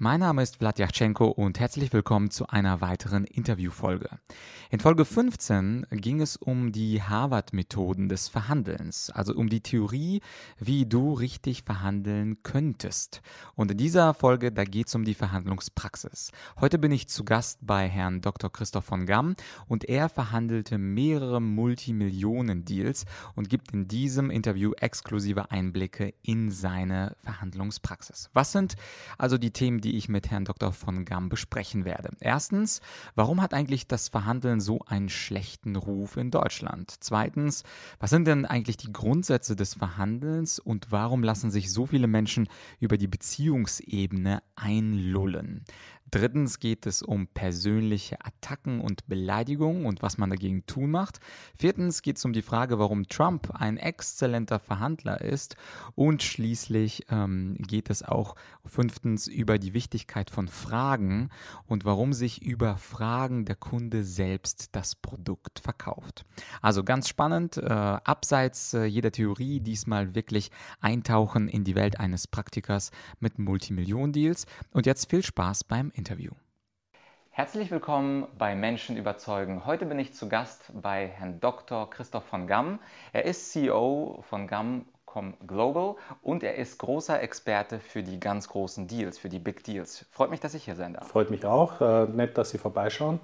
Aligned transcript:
Mein 0.00 0.20
Name 0.20 0.44
ist 0.44 0.58
Vlad 0.58 0.76
Vladyachenko 0.76 1.26
und 1.26 1.58
herzlich 1.58 1.92
willkommen 1.92 2.30
zu 2.30 2.46
einer 2.46 2.80
weiteren 2.80 3.24
Interviewfolge. 3.24 4.08
In 4.70 4.78
Folge 4.78 5.04
15 5.04 5.86
ging 5.90 6.20
es 6.20 6.36
um 6.36 6.70
die 6.70 7.02
Harvard-Methoden 7.02 8.08
des 8.08 8.28
Verhandelns, 8.28 9.10
also 9.10 9.34
um 9.34 9.48
die 9.48 9.60
Theorie, 9.60 10.20
wie 10.56 10.86
du 10.86 11.14
richtig 11.14 11.64
verhandeln 11.64 12.44
könntest. 12.44 13.22
Und 13.56 13.72
in 13.72 13.76
dieser 13.76 14.14
Folge, 14.14 14.52
da 14.52 14.62
geht 14.62 14.86
es 14.86 14.94
um 14.94 15.04
die 15.04 15.14
Verhandlungspraxis. 15.14 16.30
Heute 16.60 16.78
bin 16.78 16.92
ich 16.92 17.08
zu 17.08 17.24
Gast 17.24 17.58
bei 17.62 17.88
Herrn 17.88 18.20
Dr. 18.20 18.52
Christoph 18.52 18.84
von 18.84 19.04
Gamm 19.04 19.34
und 19.66 19.84
er 19.88 20.08
verhandelte 20.08 20.78
mehrere 20.78 21.40
Multimillionen-Deals 21.40 23.04
und 23.34 23.48
gibt 23.48 23.72
in 23.72 23.88
diesem 23.88 24.30
Interview 24.30 24.74
exklusive 24.74 25.50
Einblicke 25.50 26.14
in 26.22 26.52
seine 26.52 27.16
Verhandlungspraxis. 27.18 28.30
Was 28.32 28.52
sind 28.52 28.76
also 29.16 29.38
die 29.38 29.50
Themen, 29.50 29.80
die 29.80 29.87
die 29.88 29.96
ich 29.96 30.10
mit 30.10 30.30
Herrn 30.30 30.44
Dr. 30.44 30.70
von 30.72 31.06
Gamm 31.06 31.30
besprechen 31.30 31.86
werde. 31.86 32.10
Erstens, 32.20 32.82
warum 33.14 33.40
hat 33.40 33.54
eigentlich 33.54 33.86
das 33.86 34.08
Verhandeln 34.08 34.60
so 34.60 34.80
einen 34.84 35.08
schlechten 35.08 35.76
Ruf 35.76 36.18
in 36.18 36.30
Deutschland? 36.30 36.94
Zweitens, 37.00 37.62
was 37.98 38.10
sind 38.10 38.26
denn 38.26 38.44
eigentlich 38.44 38.76
die 38.76 38.92
Grundsätze 38.92 39.56
des 39.56 39.72
Verhandelns 39.72 40.58
und 40.58 40.92
warum 40.92 41.22
lassen 41.22 41.50
sich 41.50 41.72
so 41.72 41.86
viele 41.86 42.06
Menschen 42.06 42.48
über 42.80 42.98
die 42.98 43.08
Beziehungsebene 43.08 44.42
einlullen? 44.56 45.64
Drittens 46.10 46.58
geht 46.58 46.86
es 46.86 47.02
um 47.02 47.26
persönliche 47.26 48.16
Attacken 48.24 48.80
und 48.80 49.06
Beleidigungen 49.06 49.84
und 49.84 50.00
was 50.02 50.16
man 50.16 50.30
dagegen 50.30 50.64
tun 50.66 50.90
macht. 50.90 51.20
Viertens 51.54 52.02
geht 52.02 52.16
es 52.16 52.24
um 52.24 52.32
die 52.32 52.42
Frage, 52.42 52.78
warum 52.78 53.08
Trump 53.08 53.50
ein 53.52 53.76
exzellenter 53.76 54.58
Verhandler 54.58 55.20
ist. 55.20 55.56
Und 55.94 56.22
schließlich 56.22 57.06
ähm, 57.10 57.56
geht 57.58 57.90
es 57.90 58.02
auch 58.02 58.36
fünftens 58.64 59.26
über 59.26 59.58
die 59.58 59.74
Wichtigkeit 59.74 60.30
von 60.30 60.48
Fragen 60.48 61.28
und 61.66 61.84
warum 61.84 62.12
sich 62.12 62.42
über 62.42 62.76
Fragen 62.76 63.44
der 63.44 63.56
Kunde 63.56 64.04
selbst 64.04 64.74
das 64.74 64.94
Produkt 64.94 65.58
verkauft. 65.58 66.24
Also 66.62 66.84
ganz 66.84 67.08
spannend, 67.08 67.58
äh, 67.58 67.64
abseits 67.68 68.72
äh, 68.74 68.84
jeder 68.84 69.12
Theorie, 69.12 69.60
diesmal 69.60 70.14
wirklich 70.14 70.50
eintauchen 70.80 71.48
in 71.48 71.64
die 71.64 71.74
Welt 71.74 72.00
eines 72.00 72.26
Praktikers 72.26 72.90
mit 73.20 73.38
Multimillionen-Deals. 73.38 74.46
Und 74.70 74.86
jetzt 74.86 75.10
viel 75.10 75.22
Spaß 75.22 75.64
beim 75.64 75.90
Interview. 75.98 76.30
Herzlich 77.30 77.70
willkommen 77.70 78.26
bei 78.38 78.54
Menschen 78.54 78.96
überzeugen. 78.96 79.66
Heute 79.66 79.86
bin 79.86 79.98
ich 79.98 80.14
zu 80.14 80.28
Gast 80.28 80.72
bei 80.72 81.08
Herrn 81.08 81.40
Dr. 81.40 81.90
Christoph 81.90 82.24
von 82.24 82.46
Gamm. 82.46 82.78
Er 83.12 83.26
ist 83.26 83.52
CEO 83.52 84.24
von 84.28 84.46
Gamm 84.46 84.86
Global 85.46 85.96
und 86.22 86.42
er 86.42 86.54
ist 86.56 86.78
großer 86.78 87.20
Experte 87.20 87.80
für 87.80 88.02
die 88.02 88.20
ganz 88.20 88.48
großen 88.48 88.86
Deals, 88.86 89.18
für 89.18 89.28
die 89.28 89.38
Big 89.38 89.64
Deals. 89.64 90.06
Freut 90.10 90.30
mich, 90.30 90.40
dass 90.40 90.54
ich 90.54 90.64
hier 90.64 90.76
sein 90.76 90.94
darf. 90.94 91.08
Freut 91.08 91.30
mich 91.30 91.44
auch. 91.44 91.80
Äh, 91.80 92.06
nett, 92.06 92.38
dass 92.38 92.50
Sie 92.50 92.58
vorbeischauen. 92.58 93.18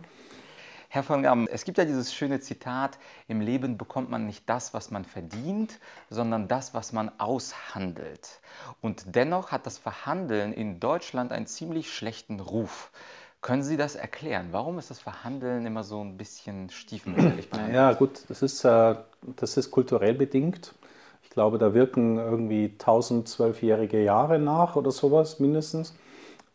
Herr 0.95 1.03
von 1.03 1.25
Gamm, 1.25 1.49
es 1.51 1.65
gibt 1.65 1.79
ja 1.79 1.85
dieses 1.85 2.15
schöne 2.15 2.39
Zitat, 2.39 3.01
im 3.27 3.41
Leben 3.41 3.77
bekommt 3.79 4.11
man 4.11 4.27
nicht 4.27 4.49
das, 4.49 4.75
was 4.75 4.93
man 4.93 5.05
verdient, 5.05 5.81
sondern 6.09 6.47
das, 6.47 6.73
was 6.73 6.93
man 6.93 7.11
aushandelt. 7.19 8.39
Und 8.81 9.03
dennoch 9.17 9.51
hat 9.51 9.67
das 9.67 9.77
Verhandeln 9.77 10.53
in 10.53 10.79
Deutschland 10.79 11.33
einen 11.33 11.49
ziemlich 11.49 11.93
schlechten 11.93 12.39
Ruf. 12.39 12.93
Können 13.41 13.65
Sie 13.65 13.77
das 13.77 13.97
erklären? 13.97 14.51
Warum 14.53 14.79
ist 14.79 14.89
das 14.89 15.01
Verhandeln 15.01 15.67
immer 15.67 15.83
so 15.83 16.01
ein 16.01 16.17
bisschen 16.17 16.71
stiefmütterlich? 16.71 17.49
Ja, 17.73 17.93
gut, 17.95 18.23
das 18.29 18.43
ist, 18.43 18.65
äh, 18.65 18.95
das 19.35 19.57
ist 19.57 19.73
kulturell 19.73 20.15
bedingt. 20.15 20.77
Ich 21.25 21.31
glaube, 21.31 21.59
da 21.59 21.75
wirken 21.75 22.19
irgendwie 22.19 22.73
1012-jährige 22.79 24.01
Jahre 24.01 24.39
nach 24.39 24.77
oder 24.77 24.93
sowas 24.93 25.41
mindestens. 25.41 25.93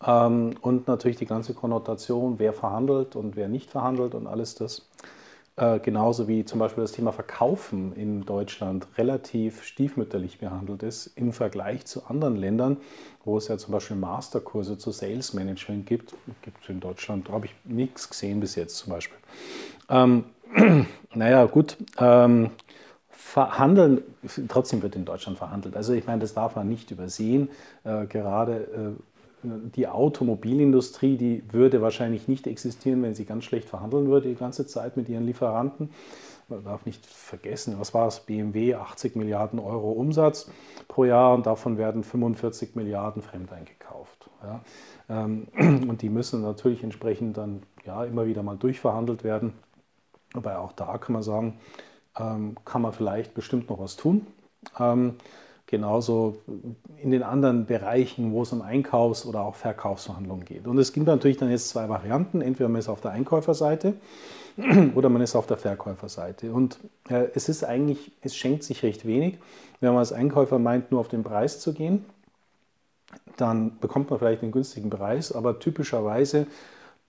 Ähm, 0.04 0.54
und 0.60 0.88
natürlich 0.88 1.16
die 1.16 1.26
ganze 1.26 1.54
Konnotation, 1.54 2.38
wer 2.38 2.52
verhandelt 2.52 3.16
und 3.16 3.36
wer 3.36 3.48
nicht 3.48 3.70
verhandelt 3.70 4.14
und 4.14 4.26
alles 4.26 4.54
das. 4.54 4.88
Äh, 5.56 5.80
genauso 5.80 6.26
wie 6.26 6.44
zum 6.44 6.58
Beispiel 6.58 6.82
das 6.82 6.92
Thema 6.92 7.12
Verkaufen 7.12 7.92
in 7.92 8.24
Deutschland 8.24 8.86
relativ 8.96 9.62
stiefmütterlich 9.62 10.38
behandelt 10.38 10.82
ist 10.82 11.08
im 11.16 11.32
Vergleich 11.32 11.84
zu 11.84 12.06
anderen 12.06 12.36
Ländern, 12.36 12.78
wo 13.24 13.36
es 13.36 13.48
ja 13.48 13.58
zum 13.58 13.72
Beispiel 13.72 13.96
Masterkurse 13.96 14.78
zu 14.78 14.90
Sales 14.90 15.34
Management 15.34 15.86
gibt. 15.86 16.14
Gibt 16.42 16.62
es 16.62 16.68
in 16.70 16.80
Deutschland, 16.80 17.28
habe 17.28 17.46
ich 17.46 17.54
nichts 17.64 18.08
gesehen 18.08 18.40
bis 18.40 18.54
jetzt 18.54 18.78
zum 18.78 18.92
Beispiel. 18.92 19.18
Ähm, 19.90 20.24
naja, 21.14 21.44
gut. 21.44 21.76
Ähm, 21.98 22.50
verhandeln, 23.10 24.02
trotzdem 24.48 24.82
wird 24.82 24.96
in 24.96 25.04
Deutschland 25.04 25.36
verhandelt. 25.36 25.76
Also 25.76 25.92
ich 25.92 26.06
meine, 26.06 26.20
das 26.20 26.32
darf 26.32 26.56
man 26.56 26.68
nicht 26.68 26.90
übersehen. 26.90 27.50
Äh, 27.84 28.06
gerade 28.06 28.96
äh, 28.96 29.02
die 29.42 29.88
Automobilindustrie, 29.88 31.16
die 31.16 31.42
würde 31.50 31.80
wahrscheinlich 31.80 32.28
nicht 32.28 32.46
existieren, 32.46 33.02
wenn 33.02 33.14
sie 33.14 33.24
ganz 33.24 33.44
schlecht 33.44 33.68
verhandeln 33.68 34.08
würde 34.08 34.28
die 34.28 34.34
ganze 34.34 34.66
Zeit 34.66 34.96
mit 34.96 35.08
ihren 35.08 35.24
Lieferanten. 35.24 35.90
Man 36.48 36.64
darf 36.64 36.84
nicht 36.84 37.06
vergessen, 37.06 37.76
was 37.78 37.94
war 37.94 38.08
es? 38.08 38.20
BMW, 38.20 38.74
80 38.74 39.14
Milliarden 39.14 39.60
Euro 39.60 39.92
Umsatz 39.92 40.50
pro 40.88 41.04
Jahr 41.04 41.34
und 41.34 41.46
davon 41.46 41.78
werden 41.78 42.02
45 42.02 42.74
Milliarden 42.74 43.22
fremd 43.22 43.52
eingekauft. 43.52 44.28
Ja. 44.42 44.60
Ähm, 45.08 45.46
und 45.88 46.02
die 46.02 46.08
müssen 46.08 46.42
natürlich 46.42 46.82
entsprechend 46.82 47.36
dann 47.36 47.62
ja, 47.84 48.04
immer 48.04 48.26
wieder 48.26 48.42
mal 48.42 48.56
durchverhandelt 48.56 49.22
werden. 49.22 49.52
Aber 50.34 50.58
auch 50.58 50.72
da 50.72 50.98
kann 50.98 51.12
man 51.12 51.22
sagen, 51.22 51.58
ähm, 52.18 52.56
kann 52.64 52.82
man 52.82 52.92
vielleicht 52.92 53.34
bestimmt 53.34 53.70
noch 53.70 53.78
was 53.78 53.96
tun. 53.96 54.26
Genauso 55.70 56.38
in 57.00 57.12
den 57.12 57.22
anderen 57.22 57.64
Bereichen, 57.64 58.32
wo 58.32 58.42
es 58.42 58.52
um 58.52 58.60
Einkaufs- 58.60 59.24
oder 59.24 59.42
auch 59.42 59.54
Verkaufsverhandlungen 59.54 60.44
geht. 60.44 60.66
Und 60.66 60.78
es 60.78 60.92
gibt 60.92 61.06
natürlich 61.06 61.36
dann 61.36 61.48
jetzt 61.48 61.68
zwei 61.68 61.88
Varianten. 61.88 62.40
Entweder 62.40 62.68
man 62.68 62.80
ist 62.80 62.88
auf 62.88 63.00
der 63.00 63.12
Einkäuferseite 63.12 63.94
oder 64.96 65.08
man 65.08 65.22
ist 65.22 65.36
auf 65.36 65.46
der 65.46 65.56
Verkäuferseite. 65.56 66.52
Und 66.52 66.80
äh, 67.08 67.28
es 67.36 67.48
ist 67.48 67.62
eigentlich, 67.62 68.10
es 68.20 68.34
schenkt 68.34 68.64
sich 68.64 68.82
recht 68.82 69.06
wenig. 69.06 69.38
Wenn 69.78 69.90
man 69.90 70.00
als 70.00 70.12
Einkäufer 70.12 70.58
meint, 70.58 70.90
nur 70.90 70.98
auf 70.98 71.08
den 71.08 71.22
Preis 71.22 71.60
zu 71.60 71.72
gehen, 71.72 72.04
dann 73.36 73.78
bekommt 73.78 74.10
man 74.10 74.18
vielleicht 74.18 74.42
einen 74.42 74.50
günstigen 74.50 74.90
Preis, 74.90 75.30
aber 75.30 75.60
typischerweise 75.60 76.48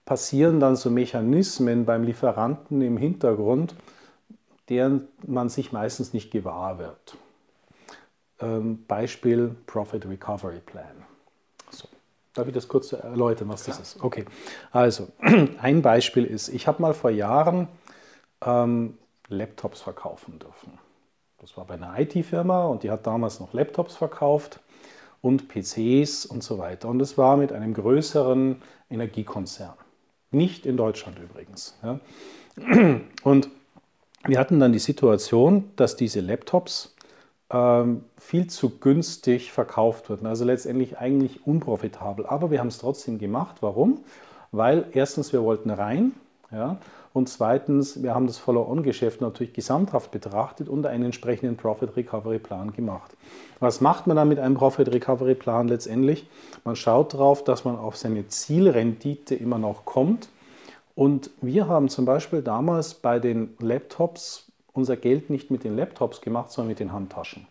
passieren 0.06 0.60
dann 0.60 0.76
so 0.76 0.92
Mechanismen 0.92 1.86
beim 1.86 2.04
Lieferanten 2.04 2.84
im 2.84 2.98
Hintergrund, 2.98 3.74
deren 4.70 5.08
man 5.26 5.50
sich 5.50 5.72
meistens 5.72 6.14
nicht 6.14 6.30
gewahr 6.30 6.78
wird. 6.78 7.18
Ähm, 8.42 8.84
Beispiel 8.88 9.56
Profit 9.68 10.06
Recovery 10.06 10.60
Plan. 10.66 11.06
So. 11.70 11.88
Darf 12.34 12.48
ich 12.48 12.54
das 12.54 12.68
kurz 12.68 12.92
erläutern, 12.94 13.50
was 13.50 13.64
das 13.66 13.80
ist? 13.80 14.04
Okay, 14.04 14.26
also 14.72 15.08
ein 15.62 15.82
Beispiel 15.82 16.26
ist, 16.26 16.50
ich 16.50 16.68
habe 16.68 16.82
mal 16.82 16.94
vor 16.94 17.12
Jahren 17.12 17.68
ähm, 18.44 18.98
Laptops 19.28 19.82
verkaufen 19.82 20.40
dürfen. 20.40 20.80
Das 21.40 21.58
war 21.58 21.66
bei 21.66 21.74
einer 21.76 22.00
IT-Firma 22.00 22.66
und 22.66 22.84
die 22.84 22.92
hat 22.92 23.08
damals 23.08 23.40
noch 23.40 23.54
Laptops 23.54 23.96
verkauft 23.96 24.60
und 25.22 25.48
PCs 25.48 26.26
und 26.26 26.44
so 26.44 26.58
weiter. 26.58 26.88
Und 26.88 27.02
es 27.02 27.18
war 27.18 27.38
mit 27.38 27.52
einem 27.52 27.74
größeren 27.74 28.62
Energiekonzern. 28.90 29.74
Nicht 30.32 30.66
in 30.66 30.78
Deutschland 30.78 31.20
übrigens. 31.20 31.78
Ja. 31.84 32.00
Und 33.24 33.50
wir 34.26 34.40
hatten 34.40 34.60
dann 34.60 34.72
die 34.72 34.80
Situation, 34.80 35.72
dass 35.76 35.96
diese 35.96 36.22
Laptops 36.22 36.91
ähm, 37.52 38.04
viel 38.18 38.48
zu 38.48 38.80
günstig 38.80 39.52
verkauft 39.52 40.10
wurden. 40.10 40.26
Also 40.26 40.46
letztendlich 40.46 40.98
eigentlich 40.98 41.46
unprofitabel. 41.46 42.26
Aber 42.26 42.52
wir 42.52 42.60
haben 42.60 42.68
es 42.68 42.78
trotzdem 42.78 43.20
gemacht. 43.20 43.58
Warum? 43.62 44.00
Weil 44.52 44.86
erstens, 44.94 45.34
wir 45.34 45.44
wollten 45.44 45.70
rein. 45.70 46.14
Ja, 46.52 46.78
und 47.14 47.28
zweitens, 47.30 48.04
wir 48.04 48.16
haben 48.16 48.28
das 48.28 48.38
Follow-on-Geschäft 48.38 49.22
natürlich 49.22 49.54
gesamthaft 49.54 50.12
betrachtet 50.12 50.70
und 50.70 50.86
einen 50.86 51.06
entsprechenden 51.06 51.58
Profit-Recovery-Plan 51.58 52.74
gemacht. 52.74 53.16
Was 53.60 53.82
macht 53.82 54.08
man 54.08 54.16
dann 54.16 54.30
mit 54.30 54.40
einem 54.40 54.56
Profit-Recovery-Plan 54.56 55.68
letztendlich? 55.68 56.28
Man 56.64 56.76
schaut 56.76 57.14
darauf, 57.14 57.44
dass 57.44 57.66
man 57.66 57.78
auf 57.78 57.98
seine 57.98 58.28
Zielrendite 58.28 59.36
immer 59.36 59.58
noch 59.58 59.84
kommt. 59.86 60.30
Und 60.96 61.32
wir 61.42 61.68
haben 61.68 61.90
zum 61.90 62.06
Beispiel 62.06 62.42
damals 62.42 62.94
bei 62.94 63.20
den 63.20 63.56
Laptops 63.60 64.51
unser 64.74 64.96
Geld 64.96 65.30
nicht 65.30 65.52
mit 65.52 65.64
den 65.64 65.76
Laptops 65.76 66.22
gemacht, 66.22 66.52
sondern 66.52 66.70
mit 66.70 66.80
den 66.80 66.92
Handtaschen. 66.92 67.48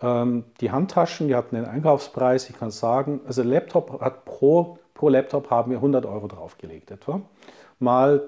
Ähm, 0.00 0.44
die 0.60 0.70
Handtaschen, 0.70 1.28
die 1.28 1.34
hatten 1.34 1.56
den 1.56 1.64
Einkaufspreis, 1.64 2.48
ich 2.48 2.58
kann 2.58 2.70
sagen, 2.70 3.20
also 3.26 3.42
Laptop 3.42 4.00
hat 4.00 4.24
pro, 4.24 4.78
pro 4.94 5.08
Laptop 5.08 5.50
haben 5.50 5.70
wir 5.70 5.78
100 5.78 6.06
Euro 6.06 6.26
draufgelegt 6.26 6.90
etwa. 6.90 7.20
Mal 7.78 8.22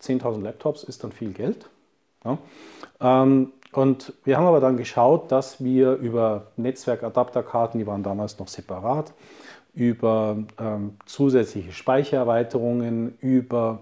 10.000 0.00 0.42
Laptops 0.42 0.82
ist 0.82 1.04
dann 1.04 1.12
viel 1.12 1.32
Geld. 1.32 1.68
Ja. 2.24 2.38
Ähm, 3.00 3.52
und 3.72 4.12
wir 4.24 4.36
haben 4.36 4.46
aber 4.46 4.60
dann 4.60 4.76
geschaut, 4.76 5.32
dass 5.32 5.64
wir 5.64 5.94
über 5.94 6.48
Netzwerkadapterkarten, 6.56 7.80
die 7.80 7.86
waren 7.86 8.02
damals 8.02 8.38
noch 8.38 8.48
separat, 8.48 9.14
über 9.72 10.36
ähm, 10.60 10.96
zusätzliche 11.06 11.72
Speichererweiterungen, 11.72 13.16
über 13.20 13.78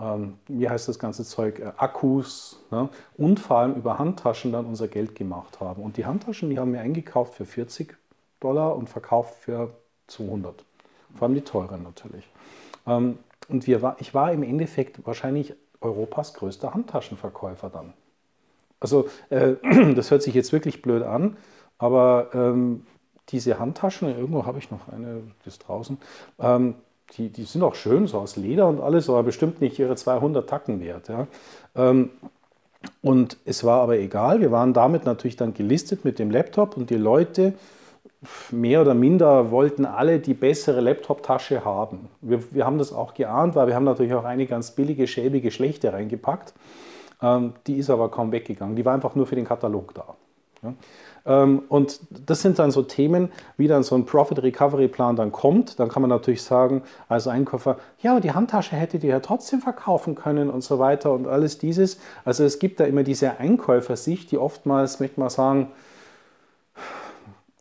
ähm, 0.00 0.38
wie 0.46 0.68
heißt 0.68 0.88
das 0.88 0.98
ganze 0.98 1.24
Zeug, 1.24 1.58
äh, 1.58 1.72
Akkus 1.76 2.60
ne? 2.70 2.88
und 3.16 3.40
vor 3.40 3.58
allem 3.58 3.74
über 3.74 3.98
Handtaschen 3.98 4.52
dann 4.52 4.66
unser 4.66 4.88
Geld 4.88 5.14
gemacht 5.14 5.60
haben. 5.60 5.82
Und 5.82 5.96
die 5.96 6.06
Handtaschen, 6.06 6.50
die 6.50 6.58
haben 6.58 6.72
wir 6.72 6.80
eingekauft 6.80 7.34
für 7.34 7.44
40 7.44 7.96
Dollar 8.40 8.76
und 8.76 8.88
verkauft 8.88 9.34
für 9.40 9.70
200. 10.06 10.64
Vor 11.16 11.26
allem 11.26 11.34
die 11.34 11.42
teuren 11.42 11.82
natürlich. 11.82 12.28
Ähm, 12.86 13.18
und 13.48 13.66
wir 13.66 13.96
ich 13.98 14.14
war 14.14 14.32
im 14.32 14.42
Endeffekt 14.42 15.04
wahrscheinlich 15.06 15.54
Europas 15.80 16.34
größter 16.34 16.74
Handtaschenverkäufer 16.74 17.70
dann. 17.70 17.94
Also 18.80 19.08
äh, 19.30 19.54
das 19.94 20.10
hört 20.10 20.22
sich 20.22 20.34
jetzt 20.34 20.52
wirklich 20.52 20.82
blöd 20.82 21.02
an, 21.02 21.36
aber 21.78 22.30
ähm, 22.34 22.86
diese 23.30 23.58
Handtaschen, 23.58 24.08
irgendwo 24.08 24.46
habe 24.46 24.58
ich 24.58 24.70
noch 24.70 24.88
eine, 24.88 25.22
die 25.44 25.48
ist 25.48 25.66
draußen, 25.66 25.98
ähm, 26.38 26.74
die, 27.16 27.30
die 27.30 27.44
sind 27.44 27.62
auch 27.62 27.74
schön, 27.74 28.06
so 28.06 28.18
aus 28.18 28.36
Leder 28.36 28.68
und 28.68 28.80
alles, 28.80 29.08
aber 29.08 29.22
bestimmt 29.22 29.60
nicht 29.60 29.78
ihre 29.78 29.96
200 29.96 30.48
Tacken 30.48 30.80
wert. 30.80 31.08
Ja. 31.08 31.26
Ähm, 31.74 32.10
und 33.02 33.38
es 33.44 33.64
war 33.64 33.80
aber 33.80 33.98
egal, 33.98 34.40
wir 34.40 34.52
waren 34.52 34.72
damit 34.72 35.04
natürlich 35.04 35.36
dann 35.36 35.54
gelistet 35.54 36.04
mit 36.04 36.18
dem 36.18 36.30
Laptop 36.30 36.76
und 36.76 36.90
die 36.90 36.96
Leute, 36.96 37.54
mehr 38.50 38.80
oder 38.80 38.94
minder 38.94 39.50
wollten 39.50 39.84
alle 39.84 40.18
die 40.18 40.34
bessere 40.34 40.80
Laptop-Tasche 40.80 41.64
haben. 41.64 42.08
Wir, 42.20 42.52
wir 42.52 42.64
haben 42.64 42.78
das 42.78 42.92
auch 42.92 43.14
geahnt, 43.14 43.54
weil 43.54 43.68
wir 43.68 43.74
haben 43.74 43.84
natürlich 43.84 44.14
auch 44.14 44.24
eine 44.24 44.46
ganz 44.46 44.72
billige, 44.72 45.06
schäbige, 45.06 45.50
schlechte 45.50 45.92
reingepackt. 45.92 46.52
Ähm, 47.22 47.54
die 47.66 47.76
ist 47.76 47.90
aber 47.90 48.10
kaum 48.10 48.32
weggegangen. 48.32 48.76
Die 48.76 48.84
war 48.84 48.94
einfach 48.94 49.14
nur 49.14 49.26
für 49.26 49.36
den 49.36 49.44
Katalog 49.44 49.94
da. 49.94 50.16
Ja. 50.62 50.74
Ähm, 51.28 51.62
und 51.68 52.00
das 52.26 52.42
sind 52.42 52.58
dann 52.58 52.70
so 52.70 52.82
Themen, 52.82 53.30
wie 53.58 53.68
dann 53.68 53.82
so 53.82 53.94
ein 53.94 54.06
Profit 54.06 54.42
Recovery 54.42 54.88
Plan 54.88 55.14
dann 55.14 55.30
kommt. 55.30 55.78
Dann 55.78 55.90
kann 55.90 56.02
man 56.02 56.08
natürlich 56.08 56.42
sagen, 56.42 56.82
als 57.08 57.28
Einkäufer, 57.28 57.78
ja, 58.00 58.18
die 58.18 58.32
Handtasche 58.32 58.74
hättet 58.74 59.04
ihr 59.04 59.10
ja 59.10 59.20
trotzdem 59.20 59.60
verkaufen 59.60 60.14
können 60.14 60.48
und 60.48 60.64
so 60.64 60.78
weiter 60.78 61.12
und 61.12 61.28
alles 61.28 61.58
dieses. 61.58 61.98
Also 62.24 62.44
es 62.44 62.58
gibt 62.58 62.80
da 62.80 62.84
immer 62.84 63.02
diese 63.02 63.38
Einkäufersicht, 63.38 64.32
die 64.32 64.38
oftmals, 64.38 64.98
möchte 64.98 65.20
man 65.20 65.28
sagen, 65.28 65.70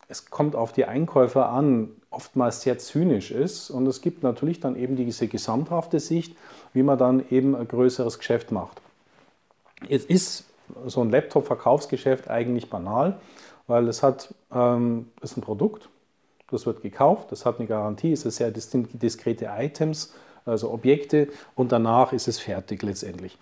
es 0.08 0.30
kommt 0.30 0.56
auf 0.56 0.72
die 0.72 0.86
Einkäufer 0.86 1.50
an, 1.50 1.90
oftmals 2.10 2.62
sehr 2.62 2.80
zynisch 2.80 3.32
ist. 3.32 3.70
Und 3.70 3.86
es 3.88 4.02
gibt 4.02 4.24
natürlich 4.24 4.62
dann 4.62 4.78
eben 4.78 4.96
diese 4.96 5.28
gesamthafte 5.28 6.00
Sicht, 6.00 6.38
wie 6.72 6.84
man 6.84 6.98
dann 6.98 7.26
eben 7.30 7.54
ein 7.54 7.68
größeres 7.68 8.18
Geschäft 8.18 8.54
macht. 8.54 8.82
Jetzt 9.90 10.10
ist 10.10 10.46
so 10.86 11.02
ein 11.02 11.10
Laptop-Verkaufsgeschäft 11.10 12.30
eigentlich 12.30 12.70
banal, 12.70 13.18
weil 13.68 13.88
es 13.88 14.02
hat, 14.02 14.34
ähm, 14.52 15.12
ist 15.22 15.38
ein 15.38 15.42
Produkt, 15.42 15.90
das 16.50 16.66
wird 16.66 16.82
gekauft, 16.82 17.32
das 17.32 17.46
hat 17.46 17.60
eine 17.60 17.68
Garantie, 17.68 18.14
es 18.14 18.26
ist 18.26 18.38
sehr 18.38 18.52
diskrete 18.52 19.50
Items, 19.58 20.14
also 20.46 20.72
Objekte 20.72 21.28
und 21.56 21.72
danach 21.72 22.14
ist 22.14 22.28
es 22.28 22.40
fertig 22.40 22.82
letztendlich. 22.82 23.38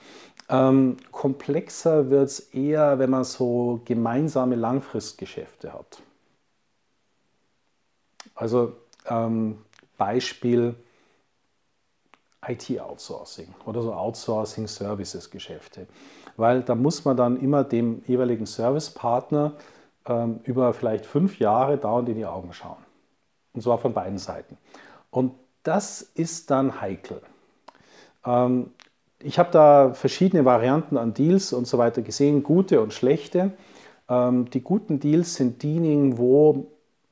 Ähm, 0.50 0.98
komplexer 1.12 2.10
wird 2.10 2.30
es 2.30 2.40
eher, 2.40 3.00
wenn 3.00 3.12
man 3.12 3.24
so 3.24 3.82
gemeinsame 3.86 4.56
Langfristgeschäfte 4.56 5.74
hat. 5.74 6.02
Also 8.34 8.74
ähm, 9.08 9.60
Beispiel 9.98 10.76
IT-Outsourcing 12.48 13.54
oder 13.66 13.82
so 13.82 13.94
Outsourcing-Services-Geschäfte. 13.94 15.88
Weil 16.38 16.62
da 16.62 16.76
muss 16.76 17.06
man 17.06 17.18
dann 17.18 17.40
immer 17.40 17.64
dem 17.64 18.04
jeweiligen 18.06 18.46
Servicepartner 18.46 19.54
ähm, 20.08 20.40
über 20.44 20.74
vielleicht 20.74 21.06
fünf 21.06 21.40
Jahre 21.40 21.78
dauernd 21.78 22.10
in 22.10 22.16
die 22.16 22.26
Augen 22.26 22.54
schauen. 22.54 22.84
Und 23.54 23.62
zwar 23.62 23.78
von 23.78 23.94
beiden 23.94 24.18
Seiten. 24.18 24.58
Und 25.10 25.34
das 25.64 26.02
ist 26.02 26.52
dann 26.52 26.82
heikel. 26.82 27.22
Ähm, 28.26 28.72
ich 29.20 29.40
habe 29.40 29.50
da 29.52 29.94
verschiedene 29.94 30.46
Varianten 30.46 30.98
an 30.98 31.14
Deals 31.14 31.54
und 31.54 31.66
so 31.66 31.78
weiter 31.78 32.02
gesehen, 32.02 32.44
gute 32.44 32.82
und 32.82 32.94
schlechte. 32.94 33.52
Ähm, 34.10 34.50
die 34.50 34.62
guten 34.62 35.00
Deals 35.00 35.36
sind 35.36 35.64
diejenigen, 35.64 36.18
wo 36.18 36.68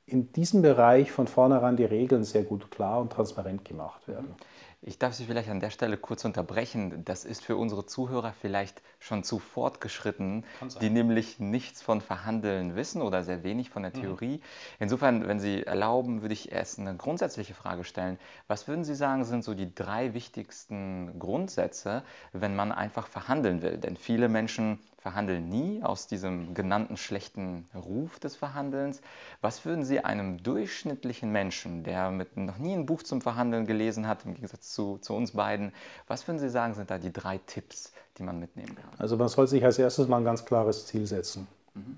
in 0.05 0.31
diesem 0.33 0.61
Bereich 0.61 1.11
von 1.11 1.27
vornherein 1.27 1.77
die 1.77 1.85
Regeln 1.85 2.23
sehr 2.23 2.43
gut 2.43 2.69
klar 2.69 3.01
und 3.01 3.11
transparent 3.11 3.65
gemacht 3.65 4.07
werden. 4.07 4.35
Ich 4.85 4.99
darf 4.99 5.13
Sie 5.13 5.25
vielleicht 5.25 5.49
an 5.49 5.61
der 5.61 5.69
Stelle 5.69 5.95
kurz 5.95 6.25
unterbrechen. 6.25 7.05
Das 7.05 7.23
ist 7.23 7.43
für 7.43 7.55
unsere 7.55 7.85
Zuhörer 7.85 8.33
vielleicht 8.33 8.81
schon 8.99 9.23
zu 9.23 9.39
fortgeschritten, 9.39 10.43
die 10.81 10.89
nämlich 10.89 11.39
nichts 11.39 11.81
von 11.81 12.01
Verhandeln 12.01 12.75
wissen 12.75 13.01
oder 13.01 13.23
sehr 13.23 13.43
wenig 13.43 13.69
von 13.69 13.83
der 13.83 13.95
mhm. 13.95 14.01
Theorie. 14.01 14.37
Mhm. 14.37 14.41
Insofern, 14.79 15.27
wenn 15.27 15.39
Sie 15.39 15.63
erlauben, 15.63 16.21
würde 16.21 16.33
ich 16.33 16.51
erst 16.51 16.79
eine 16.79 16.97
grundsätzliche 16.97 17.53
Frage 17.53 17.85
stellen. 17.85 18.19
Was 18.47 18.67
würden 18.67 18.83
Sie 18.83 18.95
sagen, 18.95 19.23
sind 19.23 19.45
so 19.45 19.53
die 19.53 19.73
drei 19.73 20.13
wichtigsten 20.13 21.17
Grundsätze, 21.17 22.03
wenn 22.33 22.55
man 22.55 22.73
einfach 22.73 23.07
verhandeln 23.07 23.61
will? 23.61 23.77
Denn 23.77 23.95
viele 23.95 24.27
Menschen 24.27 24.79
verhandeln 25.03 25.49
nie 25.49 25.83
aus 25.83 26.07
diesem 26.07 26.53
genannten 26.53 26.95
schlechten 26.95 27.65
Ruf 27.75 28.19
des 28.19 28.37
Verhandelns. 28.37 29.01
Was 29.41 29.65
würden 29.65 29.83
Sie 29.83 29.99
einem 29.99 30.41
durchschnittlichen 30.41 31.29
Menschen, 31.29 31.83
der 31.83 32.09
mit 32.09 32.37
noch 32.37 32.57
nie 32.57 32.73
ein 32.73 32.85
Buch 32.85 33.03
zum 33.03 33.19
Verhandeln 33.19 33.67
gelesen 33.67 34.07
hat, 34.07 34.23
im 34.23 34.33
Gegensatz 34.33 34.71
zu, 34.73 34.99
zu 34.99 35.13
uns 35.13 35.31
beiden, 35.31 35.73
was 36.07 36.25
würden 36.25 36.39
Sie 36.39 36.47
sagen, 36.47 36.73
sind 36.73 36.89
da 36.89 36.97
die 36.97 37.11
drei 37.11 37.37
Tipps, 37.45 37.91
die 38.17 38.23
man 38.23 38.39
mitnehmen 38.39 38.75
kann? 38.75 38.91
Also 38.97 39.17
man 39.17 39.27
soll 39.27 39.45
sich 39.45 39.65
als 39.65 39.77
erstes 39.77 40.07
mal 40.07 40.19
ein 40.19 40.23
ganz 40.23 40.45
klares 40.45 40.85
Ziel 40.85 41.05
setzen. 41.05 41.49
Mhm. 41.73 41.97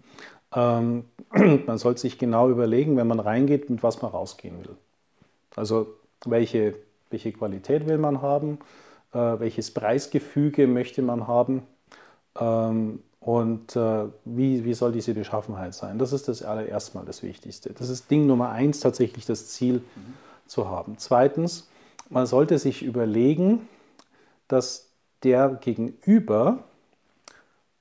Ähm, 0.56 1.06
man 1.68 1.78
soll 1.78 2.00
sich 2.00 2.18
genau 2.18 2.50
überlegen, 2.50 2.98
wenn 2.98 3.06
man 3.06 3.20
reingeht, 3.20 3.70
mit 3.70 3.84
was 3.84 4.02
man 4.02 4.10
rausgehen 4.10 4.58
will. 4.66 4.76
Also 5.56 5.94
welche, 6.26 6.74
welche 7.12 7.32
Qualität 7.34 7.88
will 7.88 8.00
man 8.00 8.24
haben, 8.24 8.58
äh, 9.14 9.18
welches 9.18 9.72
Preisgefüge 9.72 10.66
möchte 10.66 11.04
man 11.04 11.28
haben 11.28 11.68
und 12.36 13.76
äh, 13.76 14.06
wie, 14.26 14.64
wie 14.66 14.74
soll 14.74 14.92
diese 14.92 15.14
Beschaffenheit 15.14 15.74
sein? 15.74 15.98
Das 15.98 16.14
ist 16.14 16.28
das 16.28 16.44
allererste 16.44 16.98
Mal 16.98 17.06
das 17.06 17.24
Wichtigste. 17.24 17.74
Das 17.74 17.90
ist 17.90 18.12
Ding 18.12 18.28
Nummer 18.28 18.50
eins, 18.50 18.82
tatsächlich 18.82 19.26
das 19.26 19.48
Ziel 19.48 19.76
mhm. 19.96 20.14
zu 20.46 20.70
haben. 20.70 20.96
Zweitens, 20.98 21.68
man 22.10 22.28
sollte 22.28 22.60
sich 22.60 22.84
überlegen, 22.84 23.68
dass 24.48 24.90
der 25.24 25.50
Gegenüber 25.50 26.60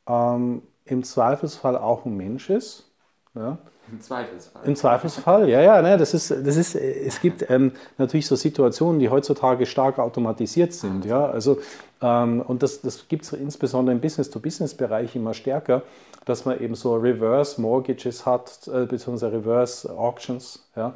ähm, 0.06 0.62
im 0.86 1.02
Zweifelsfall 1.02 1.76
auch 1.76 2.06
ein 2.06 2.16
Mensch 2.16 2.48
ist. 2.48 2.88
Ja? 3.34 3.58
Im 3.90 4.00
Zweifelsfall. 4.00 4.62
Im 4.64 4.76
Zweifelsfall, 4.76 5.48
ja, 5.48 5.60
ja. 5.60 5.82
Ne, 5.82 5.98
das 5.98 6.14
ist, 6.14 6.31
das 6.31 6.56
ist, 6.56 6.75
es 6.75 7.20
gibt 7.20 7.48
ähm, 7.50 7.72
natürlich 7.98 8.26
so 8.26 8.34
Situationen, 8.34 8.98
die 8.98 9.10
heutzutage 9.10 9.66
stark 9.66 9.98
automatisiert 9.98 10.72
sind. 10.72 11.04
Ja? 11.04 11.26
Also, 11.26 11.58
ähm, 12.00 12.40
und 12.40 12.62
das, 12.62 12.81
das 12.81 13.08
gibt 13.08 13.25
es 13.25 13.32
insbesondere 13.32 13.94
im 13.94 14.00
Business-to-Business-Bereich 14.00 15.14
immer 15.16 15.34
stärker, 15.34 15.82
dass 16.24 16.46
man 16.46 16.60
eben 16.60 16.74
so 16.74 16.94
Reverse 16.94 17.60
Mortgages 17.60 18.24
hat, 18.24 18.67
äh, 18.69 18.86
beziehungsweise 18.86 19.32
Reverse 19.32 19.91
Auctions. 19.91 20.67
Ja? 20.76 20.94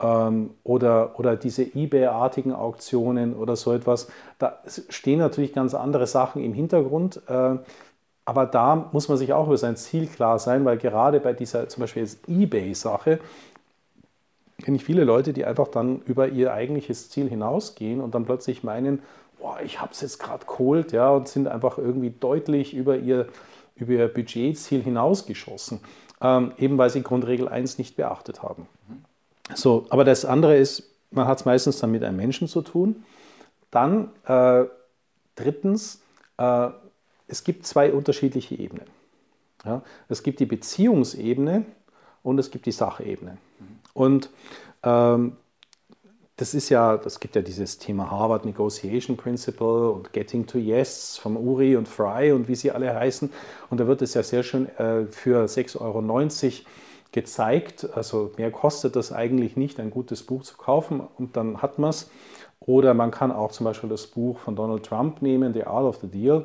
Ähm, 0.00 0.50
oder, 0.62 1.18
oder 1.18 1.34
diese 1.34 1.64
eBay-artigen 1.64 2.52
Auktionen 2.52 3.34
oder 3.34 3.56
so 3.56 3.72
etwas. 3.72 4.06
Da 4.38 4.60
stehen 4.88 5.18
natürlich 5.18 5.52
ganz 5.52 5.74
andere 5.74 6.06
Sachen 6.06 6.42
im 6.44 6.52
Hintergrund. 6.52 7.20
Äh, 7.26 7.56
aber 8.28 8.44
da 8.44 8.90
muss 8.92 9.08
man 9.08 9.16
sich 9.16 9.32
auch 9.32 9.46
über 9.46 9.56
sein 9.56 9.78
Ziel 9.78 10.06
klar 10.06 10.38
sein, 10.38 10.66
weil 10.66 10.76
gerade 10.76 11.18
bei 11.18 11.32
dieser 11.32 11.66
zum 11.70 11.80
Beispiel 11.80 12.06
eBay-Sache 12.26 13.20
kenne 14.62 14.76
ich 14.76 14.84
viele 14.84 15.04
Leute, 15.04 15.32
die 15.32 15.46
einfach 15.46 15.68
dann 15.68 16.02
über 16.02 16.28
ihr 16.28 16.52
eigentliches 16.52 17.08
Ziel 17.08 17.30
hinausgehen 17.30 18.02
und 18.02 18.14
dann 18.14 18.26
plötzlich 18.26 18.62
meinen, 18.62 19.00
boah, 19.38 19.60
ich 19.64 19.80
habe 19.80 19.92
es 19.92 20.02
jetzt 20.02 20.18
gerade 20.18 20.44
geholt, 20.44 20.92
ja, 20.92 21.08
und 21.08 21.26
sind 21.26 21.48
einfach 21.48 21.78
irgendwie 21.78 22.10
deutlich 22.10 22.74
über 22.74 22.98
ihr, 22.98 23.28
über 23.76 23.92
ihr 23.92 24.08
Budgetziel 24.08 24.82
hinausgeschossen, 24.82 25.80
ähm, 26.20 26.52
eben 26.58 26.76
weil 26.76 26.90
sie 26.90 27.02
Grundregel 27.02 27.48
1 27.48 27.78
nicht 27.78 27.96
beachtet 27.96 28.42
haben. 28.42 28.68
So, 29.54 29.86
aber 29.88 30.04
das 30.04 30.26
andere 30.26 30.54
ist, 30.54 30.82
man 31.12 31.26
hat 31.26 31.38
es 31.38 31.46
meistens 31.46 31.78
dann 31.78 31.92
mit 31.92 32.04
einem 32.04 32.18
Menschen 32.18 32.46
zu 32.46 32.60
tun. 32.60 33.04
Dann 33.70 34.10
äh, 34.26 34.64
drittens, 35.34 36.02
äh, 36.36 36.68
es 37.28 37.44
gibt 37.44 37.66
zwei 37.66 37.92
unterschiedliche 37.92 38.56
Ebenen. 38.56 38.86
Ja, 39.64 39.82
es 40.08 40.22
gibt 40.22 40.40
die 40.40 40.46
Beziehungsebene 40.46 41.64
und 42.22 42.38
es 42.38 42.50
gibt 42.50 42.66
die 42.66 42.72
Sachebene. 42.72 43.38
Und 43.92 44.30
ähm, 44.82 45.36
das 46.36 46.54
ist 46.54 46.68
ja, 46.68 46.96
das 46.96 47.18
gibt 47.18 47.34
ja 47.34 47.42
dieses 47.42 47.78
Thema 47.78 48.10
Harvard 48.12 48.44
Negotiation 48.44 49.16
Principle 49.16 49.90
und 49.90 50.12
Getting 50.12 50.46
to 50.46 50.58
Yes 50.58 51.18
vom 51.18 51.36
Uri 51.36 51.74
und 51.74 51.88
Fry 51.88 52.30
und 52.30 52.46
wie 52.46 52.54
sie 52.54 52.70
alle 52.70 52.94
heißen. 52.94 53.30
Und 53.70 53.80
da 53.80 53.88
wird 53.88 54.02
es 54.02 54.14
ja 54.14 54.22
sehr 54.22 54.44
schön 54.44 54.68
äh, 54.78 55.06
für 55.06 55.44
6,90 55.44 55.80
Euro 55.80 56.00
gezeigt. 57.10 57.88
Also 57.92 58.30
mehr 58.36 58.52
kostet 58.52 58.94
das 58.94 59.12
eigentlich 59.12 59.56
nicht, 59.56 59.80
ein 59.80 59.90
gutes 59.90 60.22
Buch 60.22 60.44
zu 60.44 60.56
kaufen 60.56 61.02
und 61.18 61.36
dann 61.36 61.60
hat 61.60 61.80
man 61.80 61.90
es. 61.90 62.08
Oder 62.60 62.94
man 62.94 63.10
kann 63.10 63.32
auch 63.32 63.52
zum 63.52 63.64
Beispiel 63.64 63.88
das 63.88 64.06
Buch 64.06 64.38
von 64.38 64.56
Donald 64.56 64.84
Trump 64.84 65.22
nehmen, 65.22 65.54
The 65.54 65.64
Art 65.64 65.84
of 65.84 65.96
the 66.02 66.08
Deal. 66.08 66.44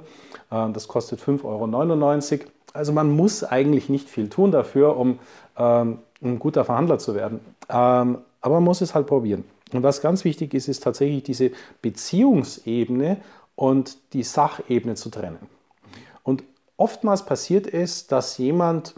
Ähm, 0.51 0.73
das 0.73 0.87
kostet 0.87 1.19
5,99 1.19 2.33
Euro. 2.33 2.51
Also 2.73 2.93
man 2.93 3.11
muss 3.11 3.43
eigentlich 3.43 3.89
nicht 3.89 4.09
viel 4.09 4.29
tun 4.29 4.51
dafür, 4.51 4.97
um 4.97 5.19
ähm, 5.57 5.99
ein 6.21 6.39
guter 6.39 6.65
Verhandler 6.65 6.97
zu 6.97 7.15
werden. 7.15 7.39
Ähm, 7.69 8.19
aber 8.41 8.55
man 8.55 8.63
muss 8.63 8.81
es 8.81 8.95
halt 8.95 9.07
probieren. 9.07 9.43
Und 9.73 9.83
was 9.83 10.01
ganz 10.01 10.23
wichtig 10.23 10.53
ist, 10.53 10.67
ist 10.67 10.83
tatsächlich 10.83 11.23
diese 11.23 11.51
Beziehungsebene 11.81 13.17
und 13.55 13.97
die 14.13 14.23
Sachebene 14.23 14.95
zu 14.95 15.09
trennen. 15.09 15.39
Und 16.23 16.43
oftmals 16.77 17.25
passiert 17.25 17.71
es, 17.71 18.07
dass 18.07 18.37
jemand 18.37 18.95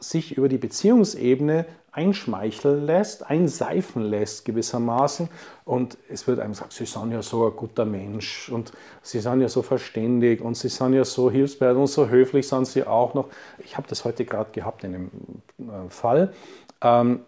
sich 0.00 0.36
über 0.36 0.48
die 0.48 0.58
Beziehungsebene 0.58 1.66
einschmeicheln 1.92 2.86
lässt, 2.86 3.26
einseifen 3.28 4.02
lässt 4.02 4.46
gewissermaßen. 4.46 5.28
Und 5.64 5.98
es 6.08 6.26
wird 6.26 6.40
einem 6.40 6.52
gesagt, 6.52 6.72
Sie 6.72 6.86
sind 6.86 7.12
ja 7.12 7.22
so 7.22 7.46
ein 7.46 7.54
guter 7.54 7.84
Mensch 7.84 8.48
und 8.48 8.72
Sie 9.02 9.20
sind 9.20 9.42
ja 9.42 9.48
so 9.48 9.62
verständig 9.62 10.40
und 10.40 10.56
Sie 10.56 10.68
sind 10.68 10.94
ja 10.94 11.04
so 11.04 11.30
hilfsbereit 11.30 11.76
und 11.76 11.86
so 11.86 12.08
höflich 12.08 12.48
sind 12.48 12.66
Sie 12.66 12.84
auch 12.84 13.14
noch. 13.14 13.28
Ich 13.58 13.76
habe 13.76 13.86
das 13.88 14.04
heute 14.04 14.24
gerade 14.24 14.50
gehabt 14.52 14.84
in 14.84 14.94
einem 14.94 15.10
äh, 15.58 15.90
Fall. 15.90 16.32
Ähm, 16.80 17.20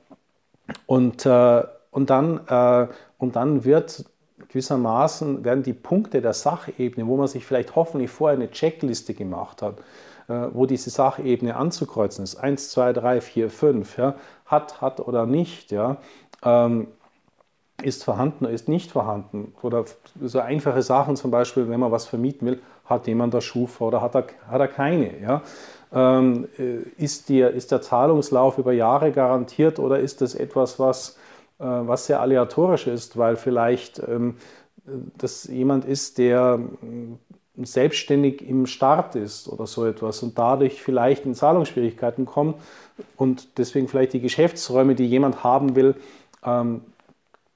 und, 0.86 1.26
äh, 1.26 1.62
und, 1.90 2.10
dann, 2.10 2.40
äh, 2.48 2.88
und 3.18 3.36
dann 3.36 3.64
wird 3.64 4.06
gewissermaßen 4.48 5.44
werden 5.44 5.62
die 5.62 5.72
Punkte 5.72 6.22
der 6.22 6.32
Sachebene, 6.32 7.06
wo 7.06 7.16
man 7.16 7.26
sich 7.26 7.44
vielleicht 7.44 7.76
hoffentlich 7.76 8.10
vorher 8.10 8.36
eine 8.36 8.50
Checkliste 8.50 9.12
gemacht 9.12 9.62
hat, 9.62 9.78
wo 10.26 10.66
diese 10.66 10.90
Sachebene 10.90 11.56
anzukreuzen 11.56 12.24
ist, 12.24 12.36
1, 12.36 12.70
2, 12.70 12.92
3, 12.94 13.20
4, 13.20 13.50
5, 13.50 13.98
ja, 13.98 14.14
hat, 14.46 14.80
hat 14.80 15.00
oder 15.00 15.26
nicht, 15.26 15.70
ja, 15.70 15.98
ähm, 16.42 16.88
ist 17.82 18.04
vorhanden 18.04 18.44
oder 18.44 18.54
ist 18.54 18.68
nicht 18.68 18.92
vorhanden. 18.92 19.52
Oder 19.62 19.84
so 20.22 20.38
einfache 20.40 20.82
Sachen 20.82 21.16
zum 21.16 21.30
Beispiel, 21.30 21.68
wenn 21.68 21.80
man 21.80 21.92
was 21.92 22.06
vermieten 22.06 22.46
will, 22.46 22.60
hat 22.84 23.06
jemand 23.06 23.34
das 23.34 23.44
Schufa 23.44 23.86
oder 23.86 24.00
hat 24.00 24.14
er, 24.14 24.26
hat 24.48 24.60
er 24.60 24.68
keine. 24.68 25.20
Ja? 25.20 25.42
Ähm, 25.92 26.48
äh, 26.58 26.78
ist, 27.02 27.28
die, 27.28 27.40
ist 27.40 27.72
der 27.72 27.82
Zahlungslauf 27.82 28.58
über 28.58 28.72
Jahre 28.72 29.12
garantiert 29.12 29.78
oder 29.78 29.98
ist 29.98 30.20
das 30.20 30.34
etwas, 30.34 30.78
was, 30.78 31.18
äh, 31.58 31.64
was 31.64 32.06
sehr 32.06 32.20
aleatorisch 32.20 32.86
ist, 32.86 33.16
weil 33.16 33.36
vielleicht 33.36 34.00
ähm, 34.06 34.36
das 35.16 35.44
jemand 35.44 35.84
ist, 35.86 36.18
der 36.18 36.60
selbstständig 37.56 38.46
im 38.48 38.66
Start 38.66 39.14
ist 39.14 39.48
oder 39.48 39.66
so 39.66 39.86
etwas 39.86 40.22
und 40.22 40.36
dadurch 40.38 40.82
vielleicht 40.82 41.24
in 41.24 41.34
Zahlungsschwierigkeiten 41.34 42.26
kommt 42.26 42.56
und 43.16 43.58
deswegen 43.58 43.86
vielleicht 43.86 44.12
die 44.12 44.20
Geschäftsräume, 44.20 44.94
die 44.94 45.06
jemand 45.06 45.44
haben 45.44 45.76
will, 45.76 45.94
ähm, 46.44 46.80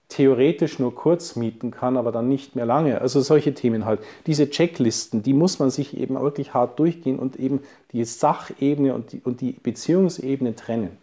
theoretisch 0.09 0.79
nur 0.79 0.95
kurz 0.95 1.37
mieten 1.37 1.71
kann, 1.71 1.97
aber 1.97 2.13
dann 2.13 2.29
nicht 2.29 2.57
mehr 2.57 2.65
lange. 2.65 3.01
Also 3.01 3.21
solche 3.21 3.55
Themen 3.55 3.85
halt. 3.85 4.01
Diese 4.27 4.49
Checklisten, 4.49 5.23
die 5.23 5.35
muss 5.35 5.59
man 5.59 5.71
sich 5.71 5.97
eben 5.97 6.19
wirklich 6.19 6.55
hart 6.55 6.79
durchgehen 6.79 7.19
und 7.19 7.37
eben 7.37 7.61
die 7.93 8.05
Sachebene 8.05 8.95
und 8.95 9.13
die, 9.13 9.21
und 9.21 9.41
die 9.41 9.53
Beziehungsebene 9.53 10.55
trennen. 10.55 10.97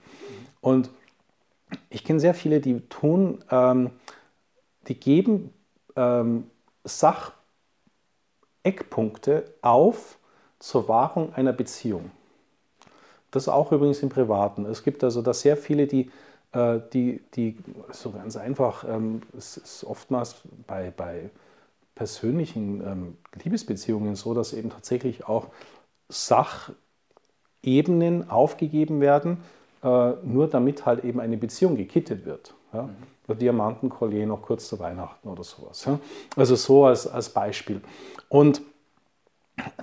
Und 0.62 0.90
ich 1.90 2.04
kenne 2.04 2.20
sehr 2.20 2.34
viele, 2.34 2.62
die 2.62 2.80
tun, 2.90 3.44
ähm, 3.52 3.92
die 4.88 5.00
geben 5.00 5.52
ähm, 5.96 6.46
Sach 6.88 7.32
Eckpunkte 8.66 9.46
auf 9.62 10.18
zur 10.60 10.88
Wahrung 10.88 11.34
einer 11.34 11.54
Beziehung. 11.54 12.12
Das 13.32 13.48
auch 13.48 13.72
übrigens 13.72 14.02
im 14.02 14.10
Privaten. 14.10 14.66
Es 14.66 14.84
gibt 14.84 15.04
also 15.04 15.22
da 15.22 15.34
sehr 15.34 15.58
viele, 15.58 15.88
die, 15.88 16.10
äh, 16.54 16.80
die, 16.94 17.22
die 17.36 17.58
so 17.92 18.12
ganz 18.12 18.38
einfach, 18.38 18.86
ähm, 18.88 19.22
es 19.38 19.58
ist 19.58 19.84
oftmals 19.84 20.42
bei, 20.66 20.92
bei 20.96 21.30
persönlichen 21.96 22.82
ähm, 22.82 23.18
Liebesbeziehungen 23.44 24.16
so, 24.16 24.34
dass 24.34 24.54
eben 24.54 24.70
tatsächlich 24.70 25.28
auch 25.28 25.48
Sachebenen 26.10 28.30
aufgegeben 28.30 29.02
werden, 29.02 29.44
äh, 29.84 30.14
nur 30.24 30.48
damit 30.48 30.86
halt 30.86 31.04
eben 31.04 31.20
eine 31.20 31.38
Beziehung 31.38 31.76
gekittet 31.76 32.26
wird. 32.26 32.54
Ja? 32.74 32.84
Mhm. 32.84 32.96
Diamantenkollier 33.34 34.28
noch 34.28 34.42
kurz 34.42 34.68
zu 34.68 34.80
Weihnachten 34.80 35.28
oder 35.28 35.44
sowas. 35.44 35.88
Also 36.36 36.56
so 36.56 36.86
als, 36.86 37.08
als 37.08 37.30
Beispiel. 37.30 37.82
Und 38.30 38.62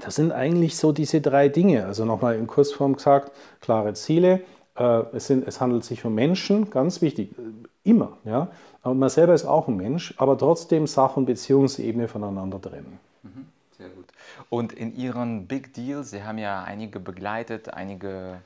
das 0.00 0.16
sind 0.16 0.32
eigentlich 0.32 0.76
so 0.76 0.92
diese 0.92 1.20
drei 1.20 1.48
Dinge. 1.48 1.86
Also 1.86 2.04
nochmal 2.04 2.36
in 2.36 2.46
Kurzform 2.46 2.94
gesagt, 2.94 3.32
klare 3.60 3.94
Ziele. 3.94 4.42
Äh, 4.76 5.02
es, 5.12 5.26
sind, 5.26 5.46
es 5.46 5.60
handelt 5.60 5.84
sich 5.84 6.04
um 6.04 6.14
Menschen, 6.14 6.70
ganz 6.70 7.02
wichtig, 7.02 7.32
äh, 7.32 7.90
immer. 7.90 8.18
Ja? 8.24 8.48
Und 8.82 8.98
man 8.98 9.08
selber 9.08 9.34
ist 9.34 9.44
auch 9.44 9.68
ein 9.68 9.76
Mensch, 9.76 10.14
aber 10.18 10.36
trotzdem 10.36 10.86
Sach- 10.86 11.16
und 11.16 11.26
Beziehungsebene 11.26 12.08
voneinander 12.08 12.60
trennen. 12.60 12.98
Mhm, 13.22 13.46
sehr 13.76 13.88
gut. 13.88 14.06
Und 14.50 14.72
in 14.72 14.94
Ihren 14.94 15.46
Big 15.46 15.72
Deals, 15.74 16.10
Sie 16.10 16.22
haben 16.22 16.38
ja 16.38 16.62
einige 16.62 17.00
begleitet, 17.00 17.72
einige 17.72 18.40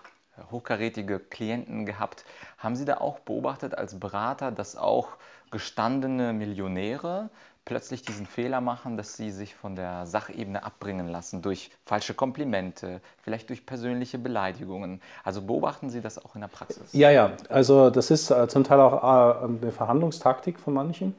hochkarätige 0.51 1.19
Klienten 1.19 1.87
gehabt. 1.87 2.25
Haben 2.67 2.75
Sie 2.75 2.85
da 2.85 2.97
auch 2.97 3.21
beobachtet 3.21 3.79
als 3.79 4.01
Berater, 4.01 4.51
dass 4.51 4.77
auch 4.77 5.11
gestandene 5.53 6.33
Millionäre 6.33 7.31
plötzlich 7.65 8.03
diesen 8.03 8.27
Fehler 8.27 8.61
machen, 8.61 8.97
dass 8.97 9.17
sie 9.17 9.31
sich 9.31 9.55
von 9.55 9.77
der 9.77 10.05
Sachebene 10.05 10.65
abbringen 10.65 11.07
lassen 11.07 11.43
durch 11.43 11.71
falsche 11.85 12.13
Komplimente, 12.15 13.01
vielleicht 13.23 13.51
durch 13.51 13.65
persönliche 13.65 14.19
Beleidigungen. 14.19 15.01
Also 15.23 15.43
beobachten 15.43 15.91
Sie 15.91 16.01
das 16.01 16.25
auch 16.25 16.35
in 16.35 16.41
der 16.41 16.49
Praxis? 16.49 16.93
Ja, 16.93 17.13
ja. 17.13 17.37
Also 17.51 17.91
das 17.91 18.11
ist 18.11 18.33
äh, 18.33 18.49
zum 18.49 18.65
Teil 18.65 18.81
auch 18.81 19.45
äh, 19.45 19.45
eine 19.45 19.71
Verhandlungstaktik 19.71 20.59
von 20.59 20.75
manchen. 20.75 21.15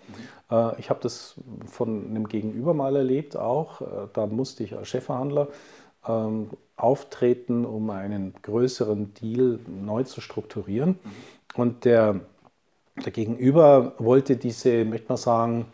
Mhm. 0.49 0.55
Äh, 0.57 0.79
ich 0.79 0.89
habe 0.89 0.99
das 1.01 1.35
von 1.65 2.09
einem 2.09 2.27
Gegenüber 2.27 2.73
mal 2.73 2.93
erlebt 2.93 3.37
auch. 3.37 3.81
Da 4.11 4.25
musste 4.25 4.65
ich 4.65 4.75
als 4.75 4.89
Chefverhandler 4.89 5.47
ähm, 6.07 6.49
auftreten, 6.75 7.65
um 7.65 7.89
einen 7.89 8.33
größeren 8.41 9.13
Deal 9.15 9.59
neu 9.65 10.03
zu 10.03 10.21
strukturieren. 10.21 10.99
Mhm. 11.03 11.36
Und 11.57 11.85
der, 11.85 12.21
der 13.03 13.11
Gegenüber 13.11 13.93
wollte 13.97 14.37
diese, 14.37 14.85
möchte 14.85 15.09
man 15.09 15.17
sagen, 15.17 15.65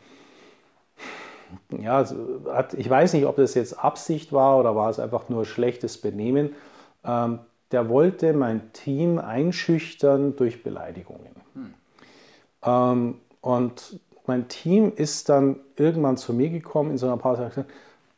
ja, 1.80 2.06
hat, 2.52 2.74
ich 2.74 2.90
weiß 2.90 3.14
nicht, 3.14 3.26
ob 3.26 3.36
das 3.36 3.54
jetzt 3.54 3.78
Absicht 3.78 4.34
war 4.34 4.60
oder 4.60 4.76
war 4.76 4.90
es 4.90 5.00
einfach 5.00 5.30
nur 5.30 5.46
schlechtes 5.46 6.00
Benehmen. 6.00 6.56
Ähm, 7.06 7.40
der 7.72 7.90
wollte 7.90 8.34
mein 8.34 8.72
Team 8.74 9.20
einschüchtern 9.20 10.36
durch 10.36 10.64
Beleidigungen. 10.64 11.36
Hm. 11.54 11.74
Ähm, 12.64 13.16
und 13.42 14.00
mein 14.26 14.48
Team 14.48 14.94
ist 14.96 15.30
dann 15.30 15.58
irgendwann 15.76 16.18
zu 16.18 16.34
mir 16.34 16.50
gekommen 16.50 16.92
in 16.92 16.98
so 16.98 17.08
einer 17.08 17.18
Pause 17.18 17.44
und 17.44 17.50
gesagt, 17.50 17.70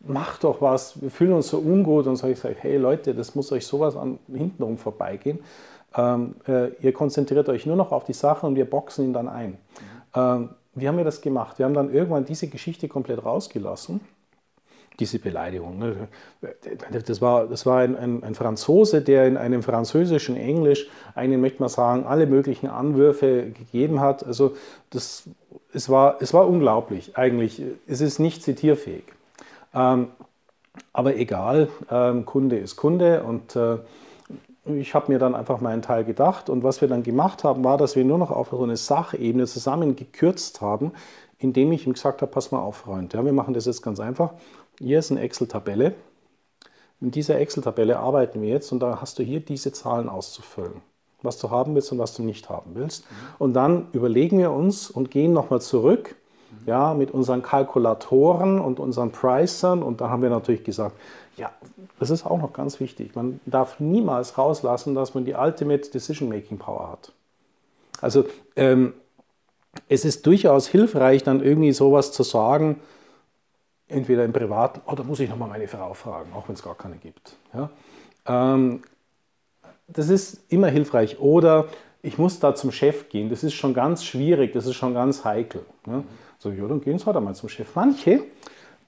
mach 0.01 0.37
doch 0.37 0.61
was, 0.61 1.01
wir 1.01 1.09
fühlen 1.09 1.33
uns 1.33 1.47
so 1.47 1.57
ungut. 1.57 2.07
Und 2.07 2.15
so 2.17 2.23
habe 2.23 2.33
ich 2.33 2.41
gesagt, 2.41 2.61
hey 2.61 2.77
Leute, 2.77 3.15
das 3.15 3.33
muss 3.35 3.51
euch 3.51 3.65
sowas 3.65 3.95
an 3.95 4.19
hintenrum 4.31 4.77
vorbeigehen. 4.77 5.39
Ähm, 5.97 6.35
äh, 6.47 6.69
ihr 6.81 6.93
konzentriert 6.93 7.47
euch 7.49 7.65
nur 7.65 7.75
noch 7.75 7.91
auf 7.91 8.03
die 8.03 8.13
Sache 8.13 8.45
und 8.45 8.55
wir 8.55 8.69
boxen 8.69 9.05
ihn 9.05 9.13
dann 9.13 9.29
ein. 9.29 9.51
Mhm. 9.51 9.57
Ähm, 10.15 10.49
wie 10.75 10.87
haben 10.87 10.97
wir 10.97 11.05
das 11.05 11.21
gemacht? 11.21 11.57
Wir 11.57 11.65
haben 11.65 11.73
dann 11.73 11.93
irgendwann 11.93 12.25
diese 12.25 12.47
Geschichte 12.47 12.87
komplett 12.87 13.23
rausgelassen. 13.23 14.01
Diese 14.99 15.19
Beleidigung. 15.19 15.77
Ne? 15.77 16.07
Das 17.05 17.21
war, 17.21 17.47
das 17.47 17.65
war 17.65 17.79
ein, 17.79 17.97
ein, 17.97 18.23
ein, 18.23 18.35
Franzose, 18.35 19.01
der 19.01 19.27
in 19.27 19.35
einem 19.35 19.61
französischen 19.61 20.37
Englisch 20.37 20.87
einen, 21.15 21.41
möchte 21.41 21.61
man 21.61 21.67
sagen, 21.67 22.05
alle 22.05 22.27
möglichen 22.27 22.67
Anwürfe 22.67 23.51
gegeben 23.51 23.99
hat. 23.99 24.25
Also 24.25 24.55
das, 24.91 25.29
es, 25.73 25.89
war, 25.89 26.17
es 26.21 26.33
war 26.33 26.47
unglaublich 26.47 27.17
eigentlich. 27.17 27.61
Es 27.87 27.99
ist 27.99 28.19
nicht 28.19 28.41
zitierfähig. 28.43 29.03
Ähm, 29.73 30.09
aber 30.93 31.15
egal, 31.17 31.67
ähm, 31.89 32.25
Kunde 32.25 32.57
ist 32.57 32.77
Kunde 32.77 33.23
und 33.23 33.55
äh, 33.55 33.77
ich 34.65 34.95
habe 34.95 35.11
mir 35.11 35.19
dann 35.19 35.35
einfach 35.35 35.61
meinen 35.61 35.81
Teil 35.81 36.03
gedacht 36.03 36.49
und 36.49 36.63
was 36.63 36.81
wir 36.81 36.87
dann 36.87 37.03
gemacht 37.03 37.43
haben, 37.43 37.63
war, 37.63 37.77
dass 37.77 37.95
wir 37.95 38.03
nur 38.03 38.17
noch 38.17 38.31
auf 38.31 38.49
so 38.49 38.63
eine 38.63 38.77
Sachebene 38.77 39.45
zusammengekürzt 39.45 40.61
haben, 40.61 40.91
indem 41.37 41.71
ich 41.71 41.85
ihm 41.85 41.93
gesagt 41.93 42.21
habe, 42.21 42.31
pass 42.31 42.51
mal 42.51 42.59
auf, 42.59 42.77
Freund, 42.77 43.13
ja, 43.13 43.23
wir 43.23 43.33
machen 43.33 43.53
das 43.53 43.65
jetzt 43.65 43.81
ganz 43.81 43.99
einfach. 43.99 44.33
Hier 44.79 44.99
ist 44.99 45.11
eine 45.11 45.21
Excel-Tabelle. 45.21 45.93
In 47.01 47.11
dieser 47.11 47.39
Excel-Tabelle 47.39 47.99
arbeiten 47.99 48.41
wir 48.41 48.49
jetzt 48.49 48.71
und 48.71 48.79
da 48.79 48.99
hast 49.01 49.19
du 49.19 49.23
hier 49.23 49.39
diese 49.39 49.71
Zahlen 49.71 50.09
auszufüllen, 50.09 50.81
was 51.21 51.37
du 51.37 51.51
haben 51.51 51.75
willst 51.75 51.91
und 51.91 51.99
was 51.99 52.15
du 52.15 52.23
nicht 52.23 52.49
haben 52.49 52.71
willst. 52.73 53.05
Und 53.37 53.53
dann 53.53 53.87
überlegen 53.91 54.39
wir 54.39 54.51
uns 54.51 54.89
und 54.89 55.11
gehen 55.11 55.33
nochmal 55.33 55.61
zurück 55.61 56.15
ja, 56.65 56.93
mit 56.93 57.11
unseren 57.11 57.43
Kalkulatoren 57.43 58.59
und 58.59 58.79
unseren 58.79 59.11
Pricern. 59.11 59.83
Und 59.83 60.01
da 60.01 60.09
haben 60.09 60.21
wir 60.21 60.29
natürlich 60.29 60.63
gesagt, 60.63 60.95
ja, 61.37 61.51
das 61.99 62.09
ist 62.09 62.25
auch 62.25 62.37
noch 62.37 62.53
ganz 62.53 62.79
wichtig. 62.79 63.15
Man 63.15 63.39
darf 63.45 63.79
niemals 63.79 64.37
rauslassen, 64.37 64.95
dass 64.95 65.13
man 65.13 65.25
die 65.25 65.33
Ultimate 65.33 65.89
Decision-Making 65.89 66.57
Power 66.57 66.91
hat. 66.91 67.11
Also 68.01 68.25
ähm, 68.55 68.93
es 69.89 70.05
ist 70.05 70.25
durchaus 70.25 70.67
hilfreich, 70.67 71.23
dann 71.23 71.43
irgendwie 71.43 71.71
sowas 71.71 72.11
zu 72.11 72.23
sagen, 72.23 72.79
entweder 73.87 74.25
im 74.25 74.33
Privaten, 74.33 74.81
oh, 74.85 74.95
da 74.95 75.03
muss 75.03 75.19
ich 75.19 75.29
nochmal 75.29 75.49
meine 75.49 75.67
Frau 75.67 75.93
fragen, 75.93 76.31
auch 76.33 76.47
wenn 76.47 76.55
es 76.55 76.63
gar 76.63 76.75
keine 76.75 76.95
gibt. 76.95 77.37
Ja? 77.53 77.69
Ähm, 78.25 78.81
das 79.87 80.09
ist 80.09 80.41
immer 80.49 80.67
hilfreich. 80.67 81.19
Oder 81.19 81.67
ich 82.01 82.17
muss 82.17 82.39
da 82.39 82.55
zum 82.55 82.71
Chef 82.71 83.09
gehen, 83.09 83.29
das 83.29 83.43
ist 83.43 83.53
schon 83.53 83.73
ganz 83.73 84.03
schwierig, 84.03 84.53
das 84.53 84.65
ist 84.65 84.75
schon 84.75 84.93
ganz 84.93 85.23
heikel. 85.23 85.65
Ne? 85.85 86.03
So, 86.39 86.49
ja, 86.49 86.67
dann 86.67 86.81
gehen 86.81 86.97
Sie 86.97 87.05
halt 87.05 87.17
einmal 87.17 87.35
zum 87.35 87.49
Chef. 87.49 87.67
Manche, 87.75 88.23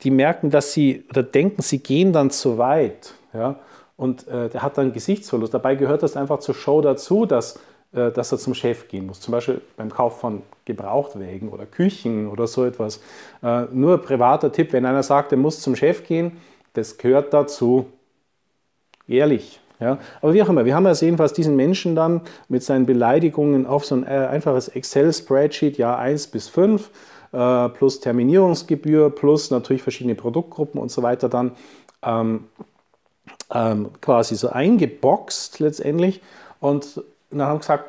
die 0.04 0.12
merken, 0.12 0.50
dass 0.50 0.74
sie 0.74 1.06
oder 1.10 1.24
denken, 1.24 1.62
sie 1.62 1.80
gehen 1.80 2.13
dann 2.13 2.30
zu 2.30 2.58
weit. 2.58 3.13
Ja? 3.34 3.60
Und 3.96 4.27
äh, 4.27 4.50
der 4.50 4.62
hat 4.62 4.77
dann 4.77 4.94
Gesichtsverlust. 4.94 5.54
Dabei 5.54 5.75
gehört 5.75 6.04
das 6.04 6.16
einfach 6.16 6.39
zur 6.39 6.56
Show 6.56 6.82
dazu, 6.82 7.25
dass 7.25 7.60
äh, 7.94 8.12
dass 8.12 8.34
er 8.34 8.38
zum 8.38 8.54
Chef 8.54 8.89
gehen 8.89 9.08
muss. 9.08 9.22
Zum 9.22 9.32
Beispiel 9.32 9.62
beim 9.77 9.89
Kauf 9.89 10.20
von 10.20 10.44
Gebrauchtwägen 10.66 11.48
oder 11.48 11.66
Küchen 11.66 12.27
oder 12.27 12.46
so 12.46 12.66
etwas. 12.66 13.00
Äh, 13.42 13.63
nur 13.72 14.01
privater 14.01 14.51
Tipp, 14.51 14.74
wenn 14.74 14.86
einer 14.86 15.04
sagt, 15.04 15.32
er 15.32 15.38
muss 15.38 15.62
zum 15.62 15.75
Chef 15.75 16.06
gehen, 16.06 16.34
das 16.74 16.98
gehört 16.98 17.34
dazu. 17.34 17.86
Ehrlich. 19.08 19.62
Ja? 19.80 20.00
Aber 20.22 20.34
wie 20.34 20.44
auch 20.44 20.50
immer, 20.50 20.66
wir 20.66 20.75
haben 20.75 20.86
ja 20.86 20.96
sehen, 20.96 21.18
was 21.18 21.32
diesen 21.32 21.56
Menschen 21.56 21.96
dann 21.96 22.22
mit 22.50 22.62
seinen 22.62 22.86
Beleidigungen 22.86 23.66
auf 23.66 23.86
so 23.86 23.96
ein 23.96 24.04
äh, 24.04 24.27
einfaches 24.30 24.68
Excel-Spreadsheet, 24.68 25.77
ja 25.77 25.98
1 25.98 26.27
bis 26.27 26.50
5, 26.50 26.89
äh, 27.38 27.70
plus 27.70 28.00
Terminierungsgebühr, 28.00 29.12
plus 29.12 29.51
natürlich 29.51 29.84
verschiedene 29.84 30.15
Produktgruppen 30.15 30.82
und 30.82 30.89
so 30.89 31.03
weiter 31.03 31.29
dann 31.29 31.51
ähm, 32.01 32.46
ähm, 33.53 33.89
quasi 34.01 34.36
so 34.36 34.50
eingeboxt 34.50 35.60
letztendlich. 35.60 36.22
Und 36.60 37.03
dann 37.29 37.44
haben 37.44 37.56
wir 37.56 37.60
gesagt, 37.60 37.86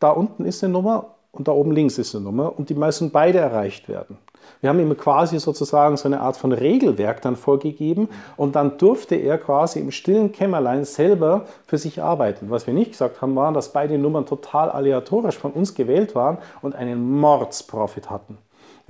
da 0.00 0.10
unten 0.10 0.44
ist 0.44 0.62
eine 0.62 0.74
Nummer 0.74 1.14
und 1.32 1.48
da 1.48 1.52
oben 1.52 1.72
links 1.72 1.96
ist 1.96 2.14
eine 2.14 2.24
Nummer 2.24 2.58
und 2.58 2.68
die 2.68 2.74
müssen 2.74 3.10
beide 3.10 3.38
erreicht 3.38 3.88
werden. 3.88 4.18
Wir 4.60 4.68
haben 4.68 4.80
ihm 4.80 4.94
quasi 4.96 5.38
sozusagen 5.38 5.96
so 5.96 6.06
eine 6.06 6.20
Art 6.20 6.36
von 6.36 6.52
Regelwerk 6.52 7.22
dann 7.22 7.36
vorgegeben 7.36 8.08
und 8.36 8.56
dann 8.56 8.76
durfte 8.76 9.14
er 9.14 9.38
quasi 9.38 9.78
im 9.78 9.90
stillen 9.90 10.32
Kämmerlein 10.32 10.84
selber 10.84 11.46
für 11.66 11.78
sich 11.78 12.02
arbeiten. 12.02 12.50
Was 12.50 12.66
wir 12.66 12.74
nicht 12.74 12.90
gesagt 12.90 13.22
haben, 13.22 13.34
war, 13.36 13.52
dass 13.52 13.72
beide 13.72 13.96
Nummern 13.96 14.26
total 14.26 14.70
aleatorisch 14.70 15.38
von 15.38 15.52
uns 15.52 15.74
gewählt 15.74 16.14
waren 16.14 16.38
und 16.60 16.74
einen 16.74 17.18
Mordsprofit 17.18 18.10
hatten. 18.10 18.36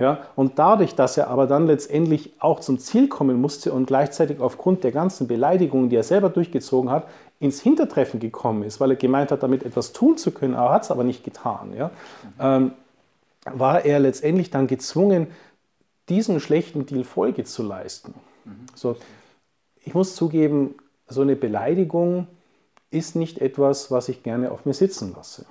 Ja, 0.01 0.23
und 0.35 0.57
dadurch, 0.57 0.95
dass 0.95 1.15
er 1.15 1.27
aber 1.27 1.45
dann 1.45 1.67
letztendlich 1.67 2.31
auch 2.39 2.59
zum 2.59 2.79
Ziel 2.79 3.07
kommen 3.07 3.39
musste 3.39 3.71
und 3.71 3.85
gleichzeitig 3.85 4.39
aufgrund 4.39 4.83
der 4.83 4.91
ganzen 4.91 5.27
Beleidigungen, 5.27 5.89
die 5.89 5.95
er 5.95 6.01
selber 6.01 6.29
durchgezogen 6.29 6.89
hat, 6.89 7.07
ins 7.39 7.61
Hintertreffen 7.61 8.19
gekommen 8.19 8.63
ist, 8.63 8.79
weil 8.79 8.89
er 8.89 8.95
gemeint 8.95 9.31
hat, 9.31 9.43
damit 9.43 9.61
etwas 9.63 9.93
tun 9.93 10.17
zu 10.17 10.31
können, 10.31 10.55
er 10.55 10.71
hat 10.71 10.83
es 10.85 10.91
aber 10.91 11.03
nicht 11.03 11.23
getan, 11.23 11.73
ja, 11.77 11.91
ähm, 12.39 12.71
war 13.45 13.85
er 13.85 13.99
letztendlich 13.99 14.49
dann 14.49 14.65
gezwungen, 14.65 15.27
diesem 16.09 16.39
schlechten 16.39 16.87
Deal 16.87 17.03
Folge 17.03 17.43
zu 17.43 17.61
leisten. 17.61 18.15
Mhm. 18.45 18.65
So, 18.73 18.95
ich 19.83 19.93
muss 19.93 20.15
zugeben, 20.15 20.73
so 21.07 21.21
eine 21.21 21.35
Beleidigung 21.35 22.25
ist 22.89 23.15
nicht 23.15 23.37
etwas, 23.37 23.91
was 23.91 24.09
ich 24.09 24.23
gerne 24.23 24.51
auf 24.51 24.65
mir 24.65 24.73
sitzen 24.73 25.13
lasse. 25.15 25.45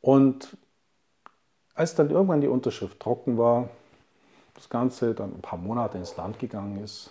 Und 0.00 0.56
als 1.80 1.94
dann 1.94 2.10
irgendwann 2.10 2.42
die 2.42 2.48
Unterschrift 2.48 3.00
trocken 3.00 3.38
war, 3.38 3.70
das 4.52 4.68
Ganze 4.68 5.14
dann 5.14 5.32
ein 5.32 5.40
paar 5.40 5.58
Monate 5.58 5.96
ins 5.96 6.14
Land 6.14 6.38
gegangen 6.38 6.84
ist, 6.84 7.10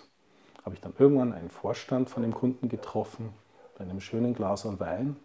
habe 0.64 0.76
ich 0.76 0.80
dann 0.80 0.94
irgendwann 0.96 1.32
einen 1.32 1.50
Vorstand 1.50 2.08
von 2.08 2.22
dem 2.22 2.32
Kunden 2.32 2.68
getroffen, 2.68 3.30
bei 3.76 3.82
einem 3.82 4.00
schönen 4.00 4.32
Glas 4.32 4.64
Wein, 4.78 5.16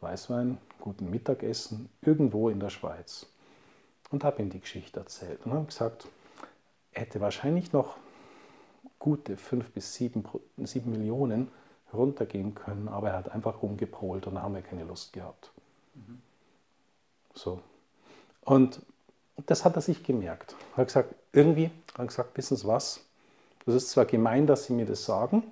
Weißwein, 0.00 0.58
guten 0.78 1.10
Mittagessen, 1.10 1.88
irgendwo 2.00 2.48
in 2.48 2.60
der 2.60 2.70
Schweiz. 2.70 3.26
Und 4.12 4.22
habe 4.22 4.40
ihm 4.40 4.50
die 4.50 4.60
Geschichte 4.60 5.00
erzählt 5.00 5.44
und 5.44 5.52
habe 5.52 5.64
gesagt, 5.64 6.06
er 6.92 7.02
hätte 7.02 7.20
wahrscheinlich 7.20 7.72
noch 7.72 7.96
gute 9.00 9.36
fünf 9.36 9.72
bis 9.72 9.94
sieben, 9.94 10.22
sieben 10.58 10.92
Millionen 10.92 11.48
runtergehen 11.92 12.54
können, 12.54 12.86
aber 12.86 13.08
er 13.08 13.16
hat 13.16 13.32
einfach 13.32 13.62
rumgepolt 13.62 14.28
und 14.28 14.36
da 14.36 14.42
haben 14.42 14.54
wir 14.54 14.62
keine 14.62 14.84
Lust 14.84 15.12
gehabt. 15.12 15.50
Mhm. 15.94 16.22
So, 17.34 17.60
und 18.46 18.80
das 19.44 19.66
hat 19.66 19.76
er 19.76 19.82
sich 19.82 20.02
gemerkt. 20.02 20.54
Er 20.72 20.78
hat 20.78 20.86
gesagt, 20.86 21.14
irgendwie, 21.32 21.70
er 21.94 21.98
hat 21.98 22.08
gesagt, 22.08 22.36
wissen 22.38 22.56
Sie 22.56 22.66
was, 22.66 23.04
das 23.66 23.74
ist 23.74 23.90
zwar 23.90 24.06
gemein, 24.06 24.46
dass 24.46 24.64
Sie 24.64 24.72
mir 24.72 24.86
das 24.86 25.04
sagen, 25.04 25.42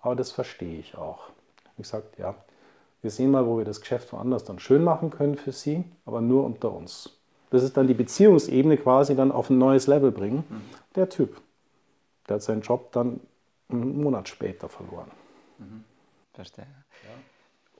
aber 0.00 0.16
das 0.16 0.32
verstehe 0.32 0.78
ich 0.78 0.96
auch. 0.96 1.30
Ich 1.62 1.68
habe 1.68 2.02
gesagt, 2.02 2.18
ja, 2.18 2.34
wir 3.00 3.10
sehen 3.10 3.30
mal, 3.30 3.46
wo 3.46 3.56
wir 3.56 3.64
das 3.64 3.80
Geschäft 3.80 4.12
woanders 4.12 4.44
dann 4.44 4.58
schön 4.58 4.84
machen 4.84 5.10
können 5.10 5.36
für 5.36 5.52
Sie, 5.52 5.84
aber 6.04 6.20
nur 6.20 6.44
unter 6.44 6.72
uns. 6.72 7.16
Das 7.50 7.62
ist 7.62 7.76
dann 7.76 7.86
die 7.86 7.94
Beziehungsebene 7.94 8.76
quasi 8.76 9.16
dann 9.16 9.32
auf 9.32 9.48
ein 9.48 9.58
neues 9.58 9.86
Level 9.86 10.10
bringen. 10.10 10.44
Mhm. 10.48 10.62
Der 10.94 11.08
Typ, 11.08 11.40
der 12.28 12.36
hat 12.36 12.42
seinen 12.42 12.62
Job 12.62 12.92
dann 12.92 13.20
einen 13.68 14.02
Monat 14.02 14.28
später 14.28 14.68
verloren. 14.68 15.10
Mhm. 15.58 15.84
Verstehe. 16.34 16.66
Ja. 17.04 17.10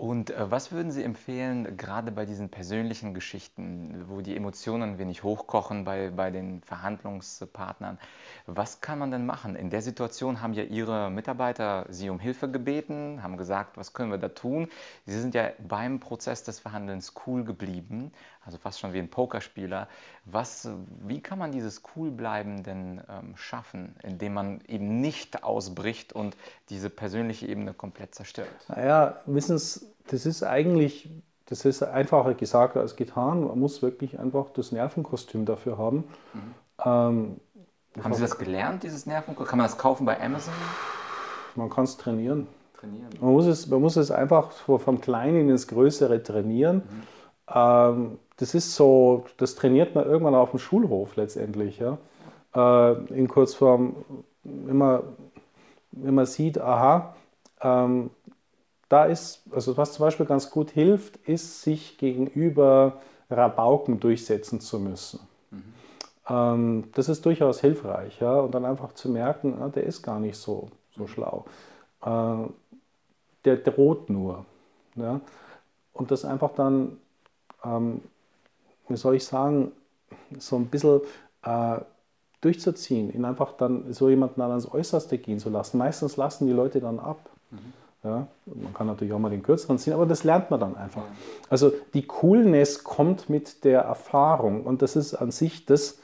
Und 0.01 0.31
äh, 0.31 0.51
was 0.51 0.73
würden 0.73 0.91
Sie 0.91 1.05
empfehlen, 1.05 1.77
gerade 1.77 2.11
bei 2.11 2.25
diesen 2.25 2.49
persönlichen 2.49 3.13
Geschichten, 3.13 4.07
wo 4.09 4.23
die 4.23 4.35
Emotionen 4.35 4.93
ein 4.95 4.99
wenig 4.99 5.23
hochkochen 5.25 5.85
bei, 5.85 6.09
bei 6.09 6.31
den 6.31 6.63
Verhandlungspartnern? 6.63 7.99
Was 8.47 8.81
kann 8.81 8.99
man 8.99 9.11
denn 9.11 9.27
machen? 9.27 9.57
In 9.57 9.69
der 9.69 9.83
Situation 9.83 10.41
haben 10.41 10.55
ja 10.55 10.63
Ihre 10.63 11.11
Mitarbeiter 11.11 11.85
Sie 11.91 12.09
um 12.09 12.19
Hilfe 12.19 12.51
gebeten, 12.51 13.23
haben 13.23 13.37
gesagt, 13.37 13.77
was 13.77 13.93
können 13.93 14.11
wir 14.11 14.17
da 14.17 14.29
tun? 14.29 14.71
Sie 15.05 15.21
sind 15.21 15.35
ja 15.35 15.51
beim 15.69 16.01
Prozess 16.01 16.45
des 16.45 16.61
Verhandelns 16.61 17.13
cool 17.27 17.45
geblieben, 17.45 18.11
also 18.43 18.57
fast 18.57 18.81
schon 18.81 18.95
wie 18.95 19.01
ein 19.01 19.11
Pokerspieler. 19.11 19.87
Was, 20.25 20.67
wie 21.03 21.21
kann 21.21 21.39
man 21.39 21.53
dieses 21.53 21.83
Coolbleiben 21.83 22.63
denn 22.63 23.03
ähm, 23.11 23.37
schaffen, 23.37 23.95
indem 24.03 24.33
man 24.33 24.63
eben 24.67 25.03
nicht 25.03 25.45
ausbricht 25.45 26.15
und 26.15 26.39
diese 26.71 26.89
persönliche 26.89 27.47
Ebene 27.47 27.75
komplett 27.75 28.15
zerstört? 28.15 28.49
Naja, 28.69 29.21
wissen 29.27 29.59
Sie, 29.59 29.90
das 30.11 30.27
ist 30.27 30.43
eigentlich, 30.43 31.11
das 31.47 31.65
ist 31.65 31.83
einfacher 31.83 32.35
gesagt 32.35 32.77
als 32.77 32.97
getan. 32.97 33.45
Man 33.45 33.59
muss 33.59 33.83
wirklich 33.83 34.19
einfach 34.19 34.51
das 34.51 34.73
Nervenkostüm 34.73 35.45
dafür 35.45 35.79
haben. 35.79 36.05
Mhm. 36.35 36.55
Ähm, 36.85 37.41
haben 38.03 38.15
Sie 38.15 38.23
das 38.23 38.39
gelernt, 38.39 38.83
dieses 38.83 39.07
Nervenkostüm? 39.07 39.49
Kann 39.49 39.59
man 39.59 39.67
das 39.67 39.79
kaufen 39.79 40.05
bei 40.05 40.21
Amazon? 40.21 40.55
Man 41.55 41.71
kann 41.71 41.85
es 41.85 41.97
trainieren. 41.97 42.47
trainieren. 42.79 43.09
Man, 43.21 43.33
muss 43.33 43.47
es, 43.47 43.67
man 43.67 43.81
muss 43.81 43.97
es 43.97 44.11
einfach 44.11 44.53
vom 44.53 45.01
Kleinen 45.01 45.49
ins 45.49 45.67
Größere 45.69 46.23
trainieren. 46.23 46.77
Mhm. 46.77 47.03
Ähm, 47.53 48.19
das 48.37 48.55
ist 48.55 48.75
so, 48.75 49.25
das 49.37 49.55
trainiert 49.55 49.95
man 49.95 50.05
irgendwann 50.05 50.35
auf 50.35 50.51
dem 50.51 50.59
Schulhof 50.59 51.17
letztendlich. 51.17 51.79
Ja? 51.79 51.99
Äh, 52.55 52.93
in 53.15 53.29
Kurzform, 53.29 53.97
wenn 54.43 54.77
man, 54.77 55.03
wenn 55.93 56.15
man 56.15 56.27
sieht, 56.27 56.61
aha, 56.61 57.15
ähm, 57.61 58.11
da 58.91 59.05
ist, 59.05 59.43
also 59.53 59.77
was 59.77 59.93
zum 59.93 60.05
Beispiel 60.05 60.27
ganz 60.27 60.51
gut 60.51 60.73
hilft, 60.73 61.17
ist, 61.29 61.63
sich 61.63 61.97
gegenüber 61.97 63.01
Rabauken 63.31 64.01
durchsetzen 64.01 64.61
zu 64.61 64.81
müssen. 64.81 65.21
Mhm. 65.51 65.75
Ähm, 66.29 66.85
das 66.95 67.09
ist 67.09 67.25
durchaus 67.25 67.61
hilfreich, 67.61 68.21
ja, 68.21 68.41
und 68.41 68.53
dann 68.53 68.65
einfach 68.65 68.93
zu 68.93 69.09
merken, 69.09 69.63
ah, 69.63 69.69
der 69.69 69.85
ist 69.85 70.03
gar 70.03 70.19
nicht 70.19 70.37
so, 70.37 70.69
so 70.97 71.07
schlau. 71.07 71.45
Äh, 72.05 72.49
der 73.45 73.57
droht 73.59 74.11
nur. 74.11 74.45
Ja? 74.97 75.21
Und 75.93 76.11
das 76.11 76.25
einfach 76.25 76.51
dann, 76.57 76.99
ähm, 77.65 78.03
wie 78.89 78.97
soll 78.97 79.15
ich 79.15 79.25
sagen, 79.25 79.71
so 80.37 80.57
ein 80.57 80.67
bisschen 80.67 81.01
äh, 81.43 81.79
durchzuziehen, 82.41 83.15
ihn 83.15 83.25
einfach 83.25 83.53
dann 83.53 83.93
so 83.93 84.09
jemanden 84.09 84.41
dann 84.41 84.51
ans 84.51 84.69
Äußerste 84.69 85.17
gehen 85.19 85.39
zu 85.39 85.49
lassen. 85.49 85.79
Meistens 85.79 86.17
lassen 86.17 86.49
die 86.49 86.53
Leute 86.53 86.81
dann 86.81 86.99
ab. 86.99 87.31
Mhm. 87.51 87.73
Ja, 88.03 88.27
man 88.47 88.73
kann 88.73 88.87
natürlich 88.87 89.13
auch 89.13 89.19
mal 89.19 89.29
den 89.29 89.43
kürzeren 89.43 89.79
ziehen, 89.79 89.93
aber 89.93 90.07
das 90.07 90.25
lernt 90.25 90.51
man 90.51 90.59
dann 90.59 90.77
einfach. 90.77 91.03
Also 91.51 91.71
die 91.93 92.07
Coolness 92.07 92.83
kommt 92.83 93.29
mit 93.29 93.63
der 93.65 93.83
Erfahrung 93.83 94.65
und 94.65 94.81
das 94.81 94.97
ist 94.97 95.15
an 95.15 95.31
sich 95.31 95.67
das, 95.67 95.99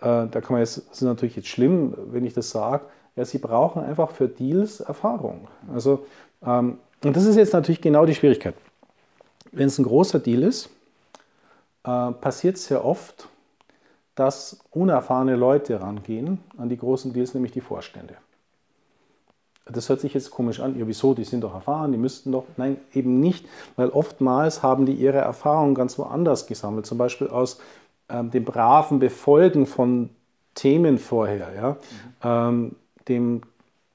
äh, 0.00 0.26
da 0.26 0.40
kann 0.40 0.52
man 0.52 0.60
jetzt, 0.60 0.78
das 0.90 1.02
ist 1.02 1.02
natürlich 1.02 1.36
jetzt 1.36 1.48
schlimm, 1.48 1.94
wenn 2.10 2.24
ich 2.24 2.34
das 2.34 2.50
sage, 2.50 2.86
ja, 3.14 3.24
sie 3.24 3.38
brauchen 3.38 3.82
einfach 3.82 4.10
für 4.10 4.28
Deals 4.28 4.80
Erfahrung. 4.80 5.46
Also, 5.72 6.04
ähm, 6.44 6.78
und 7.04 7.16
das 7.16 7.24
ist 7.24 7.36
jetzt 7.36 7.52
natürlich 7.52 7.80
genau 7.80 8.06
die 8.06 8.14
Schwierigkeit. 8.16 8.54
Wenn 9.52 9.68
es 9.68 9.78
ein 9.78 9.84
großer 9.84 10.18
Deal 10.18 10.42
ist, 10.42 10.68
äh, 11.84 12.10
passiert 12.10 12.56
es 12.56 12.66
sehr 12.66 12.84
oft, 12.84 13.28
dass 14.16 14.58
unerfahrene 14.72 15.36
Leute 15.36 15.80
rangehen 15.80 16.40
an 16.58 16.68
die 16.68 16.76
großen 16.76 17.12
Deals, 17.12 17.34
nämlich 17.34 17.52
die 17.52 17.60
Vorstände 17.60 18.16
das 19.66 19.88
hört 19.88 20.00
sich 20.00 20.14
jetzt 20.14 20.30
komisch 20.30 20.60
an, 20.60 20.78
ja 20.78 20.86
wieso, 20.86 21.14
die 21.14 21.24
sind 21.24 21.42
doch 21.42 21.54
erfahren, 21.54 21.92
die 21.92 21.98
müssten 21.98 22.32
doch, 22.32 22.44
nein, 22.56 22.76
eben 22.94 23.20
nicht, 23.20 23.46
weil 23.74 23.88
oftmals 23.88 24.62
haben 24.62 24.86
die 24.86 24.94
ihre 24.94 25.18
Erfahrungen 25.18 25.74
ganz 25.74 25.98
woanders 25.98 26.46
gesammelt, 26.46 26.86
zum 26.86 26.98
Beispiel 26.98 27.28
aus 27.28 27.60
ähm, 28.08 28.30
dem 28.30 28.44
braven 28.44 28.98
Befolgen 29.00 29.66
von 29.66 30.10
Themen 30.54 30.98
vorher, 30.98 31.48
ja? 31.54 31.76
Ähm, 32.22 32.76
dem, 33.08 33.42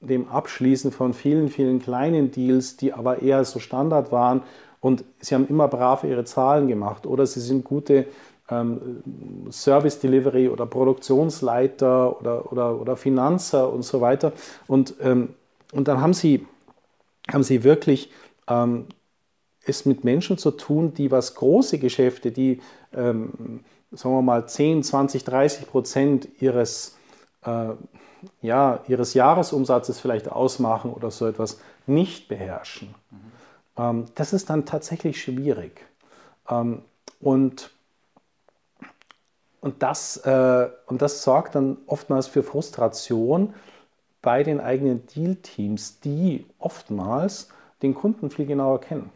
dem 0.00 0.28
Abschließen 0.28 0.92
von 0.92 1.14
vielen, 1.14 1.48
vielen 1.48 1.80
kleinen 1.80 2.30
Deals, 2.30 2.76
die 2.76 2.92
aber 2.92 3.22
eher 3.22 3.44
so 3.44 3.58
Standard 3.58 4.12
waren. 4.12 4.42
Und 4.80 5.04
sie 5.20 5.34
haben 5.34 5.46
immer 5.48 5.68
brav 5.68 6.04
ihre 6.04 6.24
Zahlen 6.24 6.66
gemacht. 6.66 7.06
Oder 7.06 7.26
sie 7.26 7.40
sind 7.40 7.64
gute 7.64 8.06
ähm, 8.50 9.02
Service 9.50 10.00
Delivery 10.00 10.48
oder 10.48 10.66
Produktionsleiter 10.66 12.18
oder, 12.20 12.50
oder, 12.50 12.80
oder 12.80 12.96
Finanzer 12.96 13.72
und 13.72 13.82
so 13.82 14.00
weiter. 14.00 14.32
Und 14.66 14.94
ähm, 15.00 15.30
und 15.72 15.88
dann 15.88 16.00
haben 16.00 16.14
sie, 16.14 16.46
haben 17.32 17.42
sie 17.42 17.64
wirklich 17.64 18.12
ähm, 18.48 18.86
es 19.64 19.86
mit 19.86 20.04
Menschen 20.04 20.38
zu 20.38 20.50
tun, 20.52 20.94
die 20.94 21.10
was 21.10 21.34
große 21.34 21.78
Geschäfte, 21.78 22.30
die, 22.30 22.60
ähm, 22.92 23.64
sagen 23.90 24.14
wir 24.14 24.22
mal, 24.22 24.46
10, 24.46 24.82
20, 24.82 25.24
30 25.24 25.66
Prozent 25.66 26.28
ihres, 26.40 26.96
äh, 27.44 27.70
ja, 28.40 28.80
ihres 28.88 29.14
Jahresumsatzes 29.14 30.00
vielleicht 30.00 30.30
ausmachen 30.30 30.92
oder 30.92 31.10
so 31.10 31.26
etwas, 31.26 31.60
nicht 31.86 32.28
beherrschen. 32.28 32.94
Mhm. 33.10 33.16
Ähm, 33.76 34.04
das 34.14 34.32
ist 34.32 34.50
dann 34.50 34.64
tatsächlich 34.66 35.20
schwierig. 35.20 35.86
Ähm, 36.48 36.82
und, 37.20 37.70
und, 39.60 39.82
das, 39.82 40.16
äh, 40.18 40.68
und 40.86 41.02
das 41.02 41.22
sorgt 41.22 41.54
dann 41.54 41.78
oftmals 41.86 42.26
für 42.26 42.42
Frustration 42.42 43.54
bei 44.22 44.44
den 44.44 44.60
eigenen 44.60 45.06
Deal-Teams, 45.06 46.00
die 46.00 46.46
oftmals 46.58 47.48
den 47.82 47.94
Kunden 47.94 48.30
viel 48.30 48.46
genauer 48.46 48.80
kennen. 48.80 49.10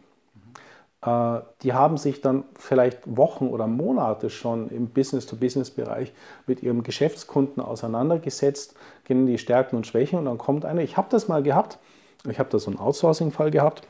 Äh, 1.02 1.40
die 1.62 1.72
haben 1.72 1.96
sich 1.96 2.20
dann 2.20 2.44
vielleicht 2.54 3.16
Wochen 3.16 3.46
oder 3.46 3.66
Monate 3.66 4.28
schon 4.28 4.68
im 4.68 4.88
Business-to-Business-Bereich 4.88 6.12
mit 6.46 6.62
ihrem 6.62 6.82
Geschäftskunden 6.82 7.62
auseinandergesetzt, 7.62 8.74
kennen 9.04 9.26
die 9.26 9.38
Stärken 9.38 9.76
und 9.76 9.86
Schwächen 9.86 10.18
und 10.18 10.24
dann 10.24 10.38
kommt 10.38 10.64
einer, 10.64 10.82
ich 10.82 10.96
habe 10.96 11.08
das 11.10 11.28
mal 11.28 11.42
gehabt, 11.42 11.78
ich 12.28 12.38
habe 12.38 12.50
da 12.50 12.58
so 12.58 12.70
einen 12.70 12.80
Outsourcing-Fall 12.80 13.52
gehabt, 13.52 13.82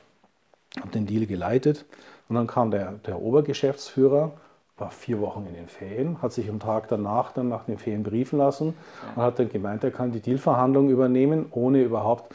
habe 0.79 0.91
den 0.91 1.07
Deal 1.07 1.27
geleitet 1.27 1.87
und 2.29 2.37
dann 2.37 2.47
kam 2.47 2.71
der, 2.71 2.93
der 3.07 3.23
Obergeschäftsführer, 3.23 4.33
war 4.79 4.91
vier 4.91 5.21
Wochen 5.21 5.47
in 5.47 5.55
den 5.55 5.69
Ferien, 5.69 6.21
hat 6.21 6.33
sich 6.33 6.49
am 6.51 6.61
Tag 6.61 6.89
danach 6.89 7.33
dann 7.33 7.49
nach 7.49 7.65
den 7.65 7.79
Ferien 7.79 8.03
briefen 8.03 8.39
lassen 8.39 8.75
und 9.15 9.23
hat 9.23 9.39
dann 9.39 9.49
gemeint, 9.49 9.83
er 9.85 9.91
kann 9.91 10.12
die 10.12 10.21
Dealverhandlung 10.21 10.91
übernehmen, 10.91 11.47
ohne 11.51 11.83
überhaupt 11.83 12.35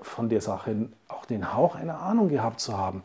von 0.00 0.28
der 0.28 0.40
Sache 0.40 0.88
auch 1.08 1.26
den 1.26 1.54
Hauch 1.54 1.74
einer 1.74 2.00
Ahnung 2.00 2.28
gehabt 2.28 2.60
zu 2.60 2.78
haben. 2.78 3.02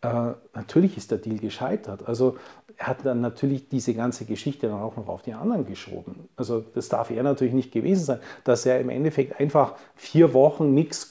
Äh, 0.00 0.32
natürlich 0.54 0.96
ist 0.96 1.10
der 1.10 1.18
Deal 1.18 1.38
gescheitert. 1.38 2.06
Also 2.06 2.36
er 2.76 2.88
hat 2.88 3.04
dann 3.04 3.20
natürlich 3.20 3.68
diese 3.68 3.94
ganze 3.94 4.24
Geschichte 4.24 4.68
dann 4.68 4.80
auch 4.80 4.96
noch 4.96 5.08
auf 5.08 5.22
die 5.22 5.32
anderen 5.32 5.66
geschoben. 5.66 6.28
Also 6.36 6.64
das 6.74 6.88
darf 6.88 7.10
er 7.10 7.22
natürlich 7.22 7.54
nicht 7.54 7.72
gewesen 7.72 8.04
sein, 8.04 8.18
dass 8.44 8.66
er 8.66 8.80
im 8.80 8.88
Endeffekt 8.88 9.40
einfach 9.40 9.74
vier 9.94 10.34
Wochen 10.34 10.74
nichts 10.74 11.08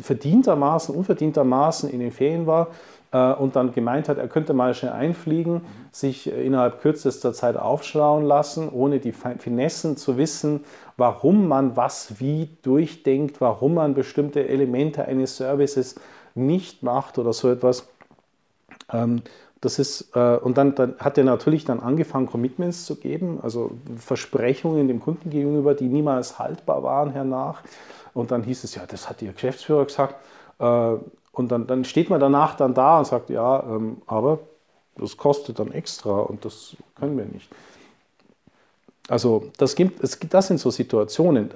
verdientermaßen, 0.00 0.94
unverdientermaßen 0.94 1.90
in 1.90 2.00
den 2.00 2.10
Ferien 2.10 2.46
war 2.46 2.68
und 3.10 3.56
dann 3.56 3.72
gemeint 3.72 4.08
hat, 4.08 4.18
er 4.18 4.28
könnte 4.28 4.52
mal 4.52 4.74
schnell 4.74 4.92
einfliegen, 4.92 5.62
sich 5.92 6.30
innerhalb 6.30 6.82
kürzester 6.82 7.32
Zeit 7.32 7.56
aufschlauen 7.56 8.24
lassen, 8.24 8.68
ohne 8.68 9.00
die 9.00 9.12
Finessen 9.12 9.96
zu 9.96 10.18
wissen, 10.18 10.64
warum 10.98 11.48
man 11.48 11.76
was 11.76 12.20
wie 12.20 12.50
durchdenkt, 12.62 13.40
warum 13.40 13.74
man 13.74 13.94
bestimmte 13.94 14.46
Elemente 14.46 15.06
eines 15.06 15.38
Services 15.38 15.94
nicht 16.34 16.82
macht 16.82 17.18
oder 17.18 17.32
so 17.32 17.50
etwas. 17.50 17.88
Ähm, 18.92 19.22
das 19.60 19.78
ist, 19.78 20.14
äh, 20.14 20.36
und 20.36 20.56
dann, 20.56 20.74
dann, 20.74 20.94
hat 20.98 21.18
er 21.18 21.24
natürlich 21.24 21.64
dann 21.64 21.80
angefangen, 21.80 22.26
Commitments 22.26 22.84
zu 22.84 22.96
geben, 22.96 23.40
also 23.42 23.72
Versprechungen 23.96 24.86
dem 24.86 25.00
Kunden 25.00 25.30
gegenüber, 25.30 25.74
die 25.74 25.88
niemals 25.88 26.38
haltbar 26.38 26.82
waren 26.82 27.10
hernach. 27.10 27.62
Und 28.14 28.30
dann 28.30 28.42
hieß 28.42 28.64
es, 28.64 28.74
ja, 28.74 28.82
das 28.86 29.08
hat 29.08 29.20
Ihr 29.22 29.32
Geschäftsführer 29.32 29.84
gesagt. 29.84 30.14
Und 31.38 31.52
dann, 31.52 31.68
dann 31.68 31.84
steht 31.84 32.10
man 32.10 32.18
danach 32.18 32.56
dann 32.56 32.74
da 32.74 32.98
und 32.98 33.04
sagt, 33.04 33.30
ja, 33.30 33.62
ähm, 33.62 34.02
aber 34.08 34.40
das 34.96 35.16
kostet 35.16 35.60
dann 35.60 35.70
extra 35.70 36.18
und 36.18 36.44
das 36.44 36.76
können 36.98 37.16
wir 37.16 37.26
nicht. 37.26 37.48
Also 39.06 39.48
das, 39.56 39.76
gibt, 39.76 40.02
es, 40.02 40.18
das 40.18 40.48
sind 40.48 40.58
so 40.58 40.72
Situationen. 40.72 41.52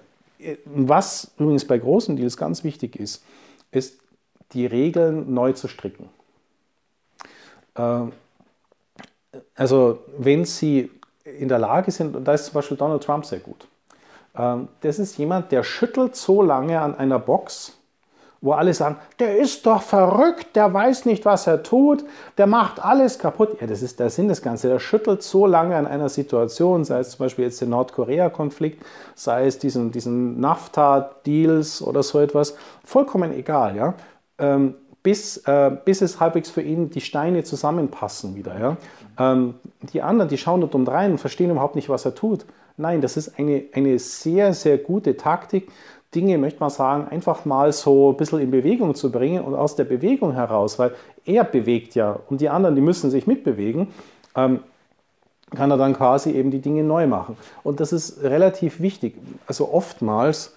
Was 0.66 1.32
übrigens 1.36 1.66
bei 1.66 1.78
großen 1.78 2.14
Deals 2.14 2.36
ganz 2.36 2.62
wichtig 2.62 2.94
ist, 2.94 3.24
ist 3.72 3.98
die 4.52 4.66
Regeln 4.66 5.34
neu 5.34 5.52
zu 5.52 5.66
stricken. 5.66 6.08
Ähm, 7.74 8.12
also 9.56 9.98
wenn 10.16 10.44
Sie 10.44 10.92
in 11.24 11.48
der 11.48 11.58
Lage 11.58 11.90
sind, 11.90 12.14
und 12.14 12.22
da 12.24 12.34
ist 12.34 12.44
zum 12.44 12.54
Beispiel 12.54 12.76
Donald 12.76 13.02
Trump 13.02 13.26
sehr 13.26 13.40
gut, 13.40 13.66
ähm, 14.36 14.68
das 14.82 15.00
ist 15.00 15.18
jemand, 15.18 15.50
der 15.50 15.64
schüttelt 15.64 16.14
so 16.14 16.40
lange 16.40 16.80
an 16.80 16.94
einer 16.94 17.18
Box, 17.18 17.76
wo 18.42 18.52
alle 18.52 18.74
sagen, 18.74 18.96
der 19.20 19.38
ist 19.38 19.64
doch 19.66 19.80
verrückt, 19.80 20.56
der 20.56 20.74
weiß 20.74 21.06
nicht, 21.06 21.24
was 21.24 21.46
er 21.46 21.62
tut, 21.62 22.04
der 22.36 22.48
macht 22.48 22.84
alles 22.84 23.20
kaputt. 23.20 23.60
Ja, 23.60 23.68
das 23.68 23.82
ist 23.82 24.00
der 24.00 24.10
Sinn 24.10 24.26
des 24.26 24.42
Ganzen. 24.42 24.68
Der 24.68 24.80
schüttelt 24.80 25.22
so 25.22 25.46
lange 25.46 25.76
an 25.76 25.86
einer 25.86 26.08
Situation, 26.08 26.84
sei 26.84 26.98
es 26.98 27.10
zum 27.10 27.20
Beispiel 27.20 27.44
jetzt 27.44 27.60
der 27.60 27.68
Nordkorea-Konflikt, 27.68 28.84
sei 29.14 29.46
es 29.46 29.58
diesen, 29.58 29.92
diesen 29.92 30.40
NAFTA-Deals 30.40 31.82
oder 31.82 32.02
so 32.02 32.18
etwas, 32.18 32.56
vollkommen 32.84 33.32
egal. 33.32 33.76
Ja? 33.76 33.94
Ähm, 34.38 34.74
bis, 35.04 35.36
äh, 35.46 35.70
bis 35.84 36.02
es 36.02 36.18
halbwegs 36.18 36.50
für 36.50 36.62
ihn 36.62 36.90
die 36.90 37.00
Steine 37.00 37.44
zusammenpassen 37.44 38.34
wieder. 38.34 38.58
Ja? 38.58 38.76
Ähm, 39.18 39.54
die 39.92 40.02
anderen, 40.02 40.28
die 40.28 40.38
schauen 40.38 40.60
dort 40.60 40.74
um 40.74 40.86
rein 40.86 41.12
und 41.12 41.18
verstehen 41.18 41.50
überhaupt 41.50 41.76
nicht, 41.76 41.88
was 41.88 42.04
er 42.04 42.16
tut. 42.16 42.44
Nein, 42.76 43.00
das 43.00 43.16
ist 43.16 43.38
eine, 43.38 43.64
eine 43.72 43.98
sehr, 44.00 44.52
sehr 44.54 44.78
gute 44.78 45.16
Taktik, 45.16 45.68
Dinge, 46.14 46.38
möchte 46.38 46.60
man 46.60 46.70
sagen, 46.70 47.08
einfach 47.08 47.44
mal 47.44 47.72
so 47.72 48.10
ein 48.10 48.16
bisschen 48.16 48.40
in 48.40 48.50
Bewegung 48.50 48.94
zu 48.94 49.10
bringen 49.10 49.42
und 49.42 49.54
aus 49.54 49.76
der 49.76 49.84
Bewegung 49.84 50.32
heraus, 50.32 50.78
weil 50.78 50.94
er 51.24 51.44
bewegt 51.44 51.94
ja 51.94 52.18
und 52.28 52.40
die 52.40 52.48
anderen, 52.48 52.74
die 52.74 52.82
müssen 52.82 53.10
sich 53.10 53.26
mitbewegen, 53.26 53.88
ähm, 54.36 54.60
kann 55.54 55.70
er 55.70 55.76
dann 55.76 55.94
quasi 55.94 56.30
eben 56.30 56.50
die 56.50 56.60
Dinge 56.60 56.82
neu 56.82 57.06
machen. 57.06 57.36
Und 57.62 57.80
das 57.80 57.92
ist 57.92 58.22
relativ 58.22 58.80
wichtig. 58.80 59.16
Also 59.46 59.72
oftmals, 59.72 60.54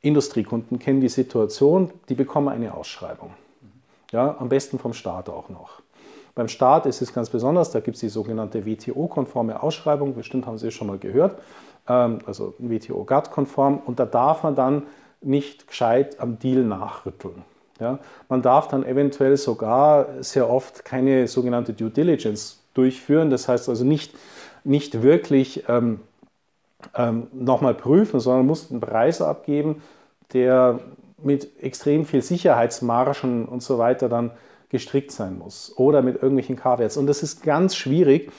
Industriekunden 0.00 0.78
kennen 0.78 1.00
die 1.00 1.08
Situation, 1.08 1.90
die 2.08 2.14
bekommen 2.14 2.48
eine 2.48 2.74
Ausschreibung. 2.74 3.30
Ja, 4.12 4.36
am 4.38 4.48
besten 4.48 4.78
vom 4.78 4.92
Staat 4.92 5.28
auch 5.28 5.48
noch. 5.48 5.82
Beim 6.34 6.46
Staat 6.46 6.86
ist 6.86 7.02
es 7.02 7.12
ganz 7.12 7.30
besonders, 7.30 7.72
da 7.72 7.80
gibt 7.80 7.96
es 7.96 8.00
die 8.00 8.08
sogenannte 8.08 8.64
WTO-konforme 8.64 9.60
Ausschreibung, 9.60 10.14
bestimmt 10.14 10.46
haben 10.46 10.56
Sie 10.56 10.68
es 10.68 10.74
schon 10.74 10.86
mal 10.86 10.98
gehört, 10.98 11.36
also 11.92 12.54
WTO-GATT-konform, 12.58 13.78
und 13.84 13.98
da 13.98 14.06
darf 14.06 14.42
man 14.42 14.54
dann 14.54 14.82
nicht 15.20 15.68
gescheit 15.68 16.20
am 16.20 16.38
Deal 16.38 16.62
nachrütteln. 16.64 17.42
Ja, 17.80 17.98
man 18.28 18.42
darf 18.42 18.68
dann 18.68 18.84
eventuell 18.84 19.36
sogar 19.36 20.06
sehr 20.20 20.50
oft 20.50 20.84
keine 20.84 21.28
sogenannte 21.28 21.72
Due 21.72 21.90
Diligence 21.90 22.60
durchführen, 22.74 23.30
das 23.30 23.48
heißt 23.48 23.68
also 23.68 23.84
nicht, 23.84 24.14
nicht 24.64 25.02
wirklich 25.02 25.64
ähm, 25.68 26.00
ähm, 26.94 27.28
nochmal 27.32 27.74
prüfen, 27.74 28.18
sondern 28.20 28.46
muss 28.46 28.70
einen 28.70 28.80
Preis 28.80 29.22
abgeben, 29.22 29.82
der 30.32 30.80
mit 31.22 31.62
extrem 31.62 32.04
viel 32.04 32.22
Sicherheitsmargen 32.22 33.46
und 33.46 33.62
so 33.62 33.78
weiter 33.78 34.08
dann 34.08 34.32
gestrickt 34.70 35.12
sein 35.12 35.38
muss 35.38 35.72
oder 35.76 36.02
mit 36.02 36.16
irgendwelchen 36.16 36.56
K-Werts. 36.56 36.96
Und 36.96 37.06
das 37.06 37.22
ist 37.22 37.42
ganz 37.42 37.74
schwierig. 37.74 38.30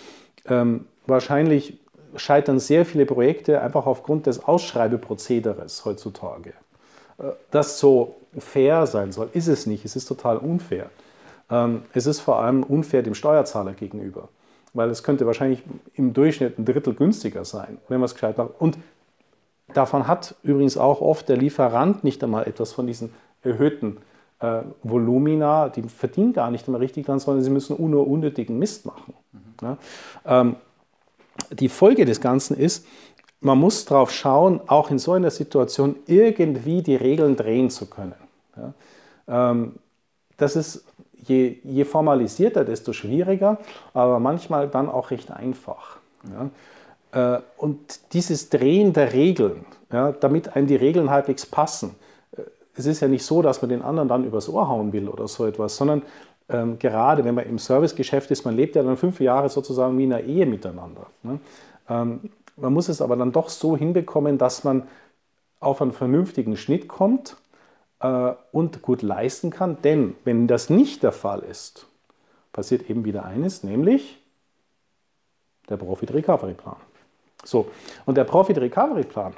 Ähm, 0.45 0.85
wahrscheinlich 1.07 1.79
scheitern 2.15 2.59
sehr 2.59 2.85
viele 2.85 3.05
Projekte 3.05 3.61
einfach 3.61 3.85
aufgrund 3.85 4.25
des 4.25 4.43
Ausschreibeprozederes 4.43 5.85
heutzutage. 5.85 6.53
Äh, 7.17 7.31
das 7.51 7.79
so 7.79 8.15
fair 8.37 8.85
sein 8.87 9.11
soll, 9.11 9.29
ist 9.33 9.47
es 9.47 9.65
nicht. 9.65 9.85
Es 9.85 9.95
ist 9.95 10.05
total 10.05 10.37
unfair. 10.37 10.89
Ähm, 11.49 11.83
es 11.93 12.05
ist 12.05 12.19
vor 12.19 12.39
allem 12.39 12.63
unfair 12.63 13.01
dem 13.01 13.15
Steuerzahler 13.15 13.73
gegenüber, 13.73 14.29
weil 14.73 14.89
es 14.89 15.03
könnte 15.03 15.25
wahrscheinlich 15.25 15.63
im 15.95 16.13
Durchschnitt 16.13 16.59
ein 16.59 16.65
Drittel 16.65 16.93
günstiger 16.93 17.45
sein, 17.45 17.77
wenn 17.87 17.99
man 17.99 18.05
es 18.05 18.13
gescheit 18.13 18.37
macht. 18.37 18.51
Und 18.59 18.77
Davon 19.73 20.07
hat 20.07 20.35
übrigens 20.43 20.77
auch 20.77 21.01
oft 21.01 21.29
der 21.29 21.37
Lieferant 21.37 22.03
nicht 22.03 22.23
einmal 22.23 22.47
etwas 22.47 22.73
von 22.73 22.87
diesen 22.87 23.11
erhöhten 23.43 23.97
äh, 24.39 24.61
Volumina. 24.83 25.69
Die 25.69 25.83
verdienen 25.83 26.33
gar 26.33 26.51
nicht 26.51 26.67
einmal 26.67 26.81
richtig 26.81 27.05
dran, 27.05 27.19
sondern 27.19 27.43
sie 27.43 27.51
müssen 27.51 27.75
nur 27.89 28.07
unnötigen 28.07 28.57
Mist 28.57 28.85
machen. 28.85 29.13
Mhm. 29.31 29.39
Ja? 29.61 29.77
Ähm, 30.25 30.55
die 31.51 31.69
Folge 31.69 32.05
des 32.05 32.21
Ganzen 32.21 32.55
ist, 32.57 32.85
man 33.41 33.57
muss 33.57 33.85
darauf 33.85 34.11
schauen, 34.11 34.61
auch 34.67 34.91
in 34.91 34.99
so 34.99 35.13
einer 35.13 35.31
Situation 35.31 35.95
irgendwie 36.07 36.81
die 36.81 36.95
Regeln 36.95 37.35
drehen 37.35 37.69
zu 37.69 37.85
können. 37.85 38.15
Ja? 38.57 39.51
Ähm, 39.51 39.75
das 40.37 40.55
ist 40.55 40.85
je, 41.13 41.57
je, 41.63 41.85
formalisierter, 41.85 42.65
desto 42.65 42.93
schwieriger, 42.93 43.57
aber 43.93 44.19
manchmal 44.19 44.67
dann 44.67 44.89
auch 44.89 45.11
recht 45.11 45.31
einfach. 45.31 45.99
Ja? 46.31 47.37
Äh, 47.37 47.41
und 47.57 48.13
dieses 48.13 48.49
Drehen 48.49 48.93
der 48.93 49.13
Regeln, 49.13 49.65
ja, 49.91 50.11
damit 50.11 50.55
einem 50.55 50.67
die 50.67 50.75
Regeln 50.75 51.09
halbwegs 51.09 51.45
passen, 51.45 51.95
äh, 52.35 52.41
es 52.75 52.85
ist 52.85 52.99
ja 52.99 53.07
nicht 53.07 53.25
so, 53.25 53.41
dass 53.41 53.61
man 53.61 53.69
den 53.69 53.81
anderen 53.81 54.09
dann 54.09 54.25
übers 54.25 54.49
Ohr 54.49 54.67
hauen 54.67 54.93
will 54.93 55.07
oder 55.07 55.27
so 55.27 55.45
etwas, 55.45 55.75
sondern 55.75 56.03
ähm, 56.49 56.79
gerade 56.79 57.23
wenn 57.23 57.35
man 57.35 57.45
im 57.45 57.59
Servicegeschäft 57.59 58.31
ist, 58.31 58.45
man 58.45 58.55
lebt 58.55 58.75
ja 58.75 58.83
dann 58.83 58.97
fünf 58.97 59.19
Jahre 59.19 59.49
sozusagen 59.49 59.97
wie 59.97 60.05
in 60.05 60.13
einer 60.13 60.23
Ehe 60.23 60.45
miteinander. 60.45 61.07
Ne? 61.23 61.39
Ähm, 61.87 62.31
man 62.55 62.73
muss 62.73 62.89
es 62.89 63.01
aber 63.01 63.15
dann 63.15 63.31
doch 63.31 63.49
so 63.49 63.77
hinbekommen, 63.77 64.37
dass 64.37 64.63
man 64.63 64.87
auf 65.59 65.81
einen 65.81 65.93
vernünftigen 65.93 66.57
Schnitt 66.57 66.87
kommt 66.87 67.37
äh, 67.99 68.33
und 68.51 68.81
gut 68.81 69.01
leisten 69.01 69.49
kann. 69.49 69.81
Denn 69.81 70.15
wenn 70.23 70.47
das 70.47 70.69
nicht 70.69 71.03
der 71.03 71.11
Fall 71.11 71.39
ist, 71.39 71.87
passiert 72.51 72.89
eben 72.89 73.05
wieder 73.05 73.25
eines, 73.25 73.63
nämlich 73.63 74.21
der 75.69 75.77
Profit 75.77 76.13
Recovery 76.13 76.53
Plan. 76.53 76.77
So, 77.43 77.67
und 78.05 78.15
der 78.15 78.23
Profit 78.23 78.57
Recovery 78.57 79.03
Plan, 79.03 79.33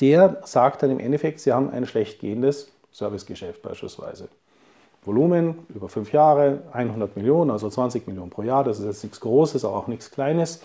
der 0.00 0.40
sagt 0.44 0.82
dann 0.82 0.90
im 0.90 0.98
Endeffekt, 0.98 1.40
Sie 1.40 1.52
haben 1.52 1.70
ein 1.70 1.86
schlecht 1.86 2.20
gehendes 2.20 2.70
Servicegeschäft 2.92 3.62
beispielsweise. 3.62 4.28
Volumen 5.02 5.66
über 5.74 5.88
fünf 5.88 6.12
Jahre, 6.12 6.62
100 6.72 7.16
Millionen, 7.16 7.50
also 7.50 7.68
20 7.68 8.06
Millionen 8.06 8.30
pro 8.30 8.42
Jahr, 8.42 8.64
das 8.64 8.78
ist 8.78 8.84
jetzt 8.84 9.02
nichts 9.02 9.20
Großes, 9.20 9.64
aber 9.64 9.76
auch 9.76 9.86
nichts 9.86 10.10
Kleines. 10.10 10.62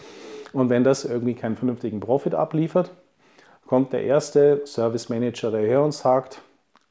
Und 0.51 0.69
wenn 0.69 0.83
das 0.83 1.05
irgendwie 1.05 1.35
keinen 1.35 1.55
vernünftigen 1.55 1.99
Profit 1.99 2.35
abliefert, 2.35 2.91
kommt 3.65 3.93
der 3.93 4.03
erste 4.03 4.61
Service 4.65 5.09
Manager 5.09 5.51
daher 5.51 5.83
und 5.83 5.93
sagt, 5.93 6.41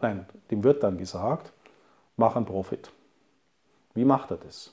nein, 0.01 0.27
dem 0.51 0.65
wird 0.65 0.83
dann 0.83 0.99
gesagt, 0.99 1.53
mach 2.17 2.37
einen 2.37 2.47
Profit. 2.47 2.91
Wie 3.95 4.05
macht 4.05 4.31
er 4.31 4.39
das? 4.39 4.73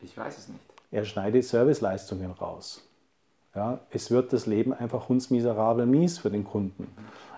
Ich 0.00 0.16
weiß 0.16 0.38
es 0.38 0.48
nicht. 0.48 0.60
Er 0.90 1.04
schneidet 1.04 1.44
Serviceleistungen 1.44 2.30
raus. 2.30 2.82
Ja, 3.54 3.80
es 3.90 4.10
wird 4.10 4.32
das 4.32 4.46
Leben 4.46 4.74
einfach 4.74 5.08
hundsmiserabel 5.08 5.86
mies 5.86 6.18
für 6.18 6.30
den 6.30 6.44
Kunden. 6.44 6.94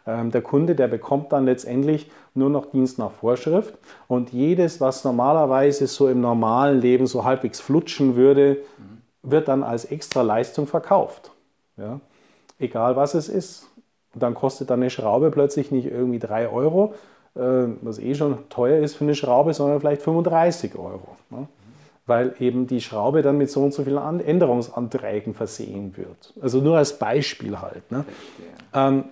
Ähm, 0.08 0.30
der 0.30 0.40
Kunde, 0.40 0.74
der 0.74 0.88
bekommt 0.88 1.32
dann 1.32 1.44
letztendlich 1.44 2.10
nur 2.34 2.48
noch 2.48 2.66
Dienst 2.70 2.98
nach 2.98 3.10
Vorschrift 3.10 3.74
und 4.08 4.32
jedes, 4.32 4.80
was 4.80 5.04
normalerweise 5.04 5.86
so 5.86 6.08
im 6.08 6.22
normalen 6.22 6.80
Leben 6.80 7.06
so 7.06 7.24
halbwegs 7.24 7.60
flutschen 7.60 8.16
würde, 8.16 8.56
wird 9.22 9.48
dann 9.48 9.62
als 9.62 9.84
extra 9.84 10.22
Leistung 10.22 10.66
verkauft. 10.66 11.30
Ja? 11.76 12.00
Egal 12.58 12.96
was 12.96 13.12
es 13.12 13.28
ist. 13.28 13.68
Und 14.14 14.22
dann 14.22 14.32
kostet 14.32 14.70
dann 14.70 14.80
eine 14.80 14.88
Schraube 14.88 15.30
plötzlich 15.30 15.70
nicht 15.70 15.86
irgendwie 15.86 16.18
3 16.18 16.48
Euro, 16.48 16.94
äh, 17.34 17.66
was 17.82 17.98
eh 17.98 18.14
schon 18.14 18.48
teuer 18.48 18.82
ist 18.82 18.96
für 18.96 19.04
eine 19.04 19.14
Schraube, 19.14 19.52
sondern 19.52 19.78
vielleicht 19.78 20.00
35 20.00 20.74
Euro. 20.76 21.16
Ne? 21.28 21.46
weil 22.06 22.34
eben 22.40 22.66
die 22.66 22.80
Schraube 22.80 23.20
dann 23.20 23.36
mit 23.36 23.50
so 23.50 23.62
und 23.62 23.74
so 23.74 23.84
vielen 23.84 24.20
Änderungsanträgen 24.20 25.34
versehen 25.34 25.94
wird. 25.94 26.32
Also 26.40 26.62
nur 26.62 26.78
als 26.78 26.98
Beispiel 26.98 27.60
halt. 27.60 27.92
Ne? 27.92 28.06
Ähm, 28.72 29.04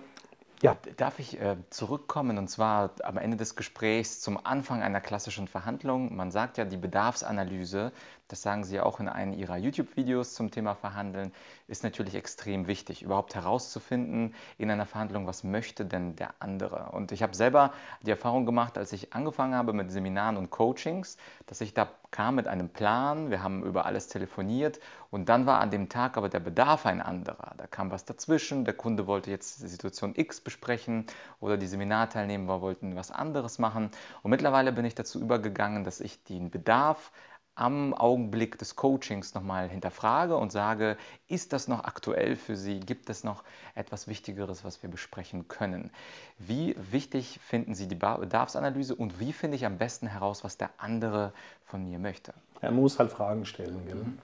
ja. 0.61 0.77
Darf 0.97 1.19
ich 1.19 1.39
äh, 1.39 1.57
zurückkommen 1.69 2.37
und 2.37 2.47
zwar 2.47 2.91
am 3.03 3.17
Ende 3.17 3.37
des 3.37 3.55
Gesprächs 3.55 4.21
zum 4.21 4.43
Anfang 4.45 4.81
einer 4.81 5.01
klassischen 5.01 5.47
Verhandlung? 5.47 6.15
Man 6.15 6.31
sagt 6.31 6.57
ja, 6.57 6.65
die 6.65 6.77
Bedarfsanalyse, 6.77 7.91
das 8.27 8.41
sagen 8.41 8.63
Sie 8.63 8.79
auch 8.79 8.99
in 8.99 9.07
einem 9.07 9.33
Ihrer 9.33 9.57
YouTube-Videos 9.57 10.33
zum 10.33 10.51
Thema 10.51 10.75
Verhandeln, 10.75 11.31
ist 11.67 11.83
natürlich 11.83 12.15
extrem 12.15 12.67
wichtig, 12.67 13.01
überhaupt 13.01 13.35
herauszufinden 13.35 14.35
in 14.57 14.69
einer 14.69 14.85
Verhandlung, 14.85 15.27
was 15.27 15.43
möchte 15.43 15.85
denn 15.85 16.15
der 16.15 16.33
andere. 16.39 16.91
Und 16.91 17.11
ich 17.11 17.23
habe 17.23 17.35
selber 17.35 17.73
die 18.01 18.11
Erfahrung 18.11 18.45
gemacht, 18.45 18.77
als 18.77 18.91
ich 18.93 19.13
angefangen 19.13 19.55
habe 19.55 19.73
mit 19.73 19.91
Seminaren 19.91 20.37
und 20.37 20.49
Coachings, 20.49 21.17
dass 21.45 21.61
ich 21.61 21.73
da 21.73 21.89
kam 22.11 22.35
mit 22.35 22.47
einem 22.47 22.69
Plan, 22.69 23.29
wir 23.29 23.43
haben 23.43 23.63
über 23.63 23.85
alles 23.85 24.07
telefoniert 24.07 24.79
und 25.09 25.29
dann 25.29 25.45
war 25.45 25.59
an 25.59 25.71
dem 25.71 25.89
Tag 25.89 26.17
aber 26.17 26.29
der 26.29 26.39
Bedarf 26.39 26.85
ein 26.85 27.01
anderer. 27.01 27.53
Da 27.57 27.67
kam 27.67 27.91
was 27.91 28.05
dazwischen, 28.05 28.65
der 28.65 28.73
Kunde 28.73 29.07
wollte 29.07 29.29
jetzt 29.29 29.61
die 29.61 29.67
Situation 29.67 30.13
X 30.15 30.41
besprechen 30.41 31.05
oder 31.39 31.57
die 31.57 31.67
Seminarteilnehmer 31.67 32.61
wollten 32.61 32.95
was 32.95 33.11
anderes 33.11 33.59
machen. 33.59 33.91
Und 34.23 34.31
mittlerweile 34.31 34.71
bin 34.71 34.85
ich 34.85 34.95
dazu 34.95 35.19
übergegangen, 35.19 35.83
dass 35.83 35.99
ich 35.99 36.23
den 36.23 36.49
Bedarf 36.49 37.11
am 37.57 37.93
Augenblick 37.93 38.57
des 38.59 38.75
Coachings 38.75 39.33
nochmal 39.33 39.67
hinterfrage 39.67 40.37
und 40.37 40.51
sage, 40.51 40.95
ist 41.27 41.53
das 41.53 41.67
noch 41.67 41.83
aktuell 41.85 42.35
für 42.35 42.55
Sie? 42.55 42.79
Gibt 42.79 43.09
es 43.09 43.23
noch 43.23 43.43
etwas 43.73 44.07
Wichtigeres, 44.07 44.63
was 44.63 44.83
wir 44.83 44.89
besprechen 44.89 45.47
können? 45.47 45.89
Wie 46.37 46.75
wichtig 46.91 47.39
finden 47.43 47.73
Sie 47.73 47.87
die 47.87 47.95
Bedarfsanalyse 47.95 48.93
und 48.93 49.19
wie 49.19 49.33
finde 49.33 49.57
ich 49.57 49.65
am 49.65 49.77
besten 49.79 50.05
heraus, 50.07 50.43
was 50.43 50.57
der 50.57 50.69
andere 50.77 51.33
von 51.65 51.83
mir 51.83 51.97
möchte? 51.97 52.33
Er 52.61 52.71
muss 52.71 52.99
halt 52.99 53.11
Fragen 53.11 53.45
stellen. 53.45 53.81
Mhm. 53.85 54.17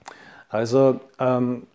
Also 0.50 1.00
ähm, 1.18 1.66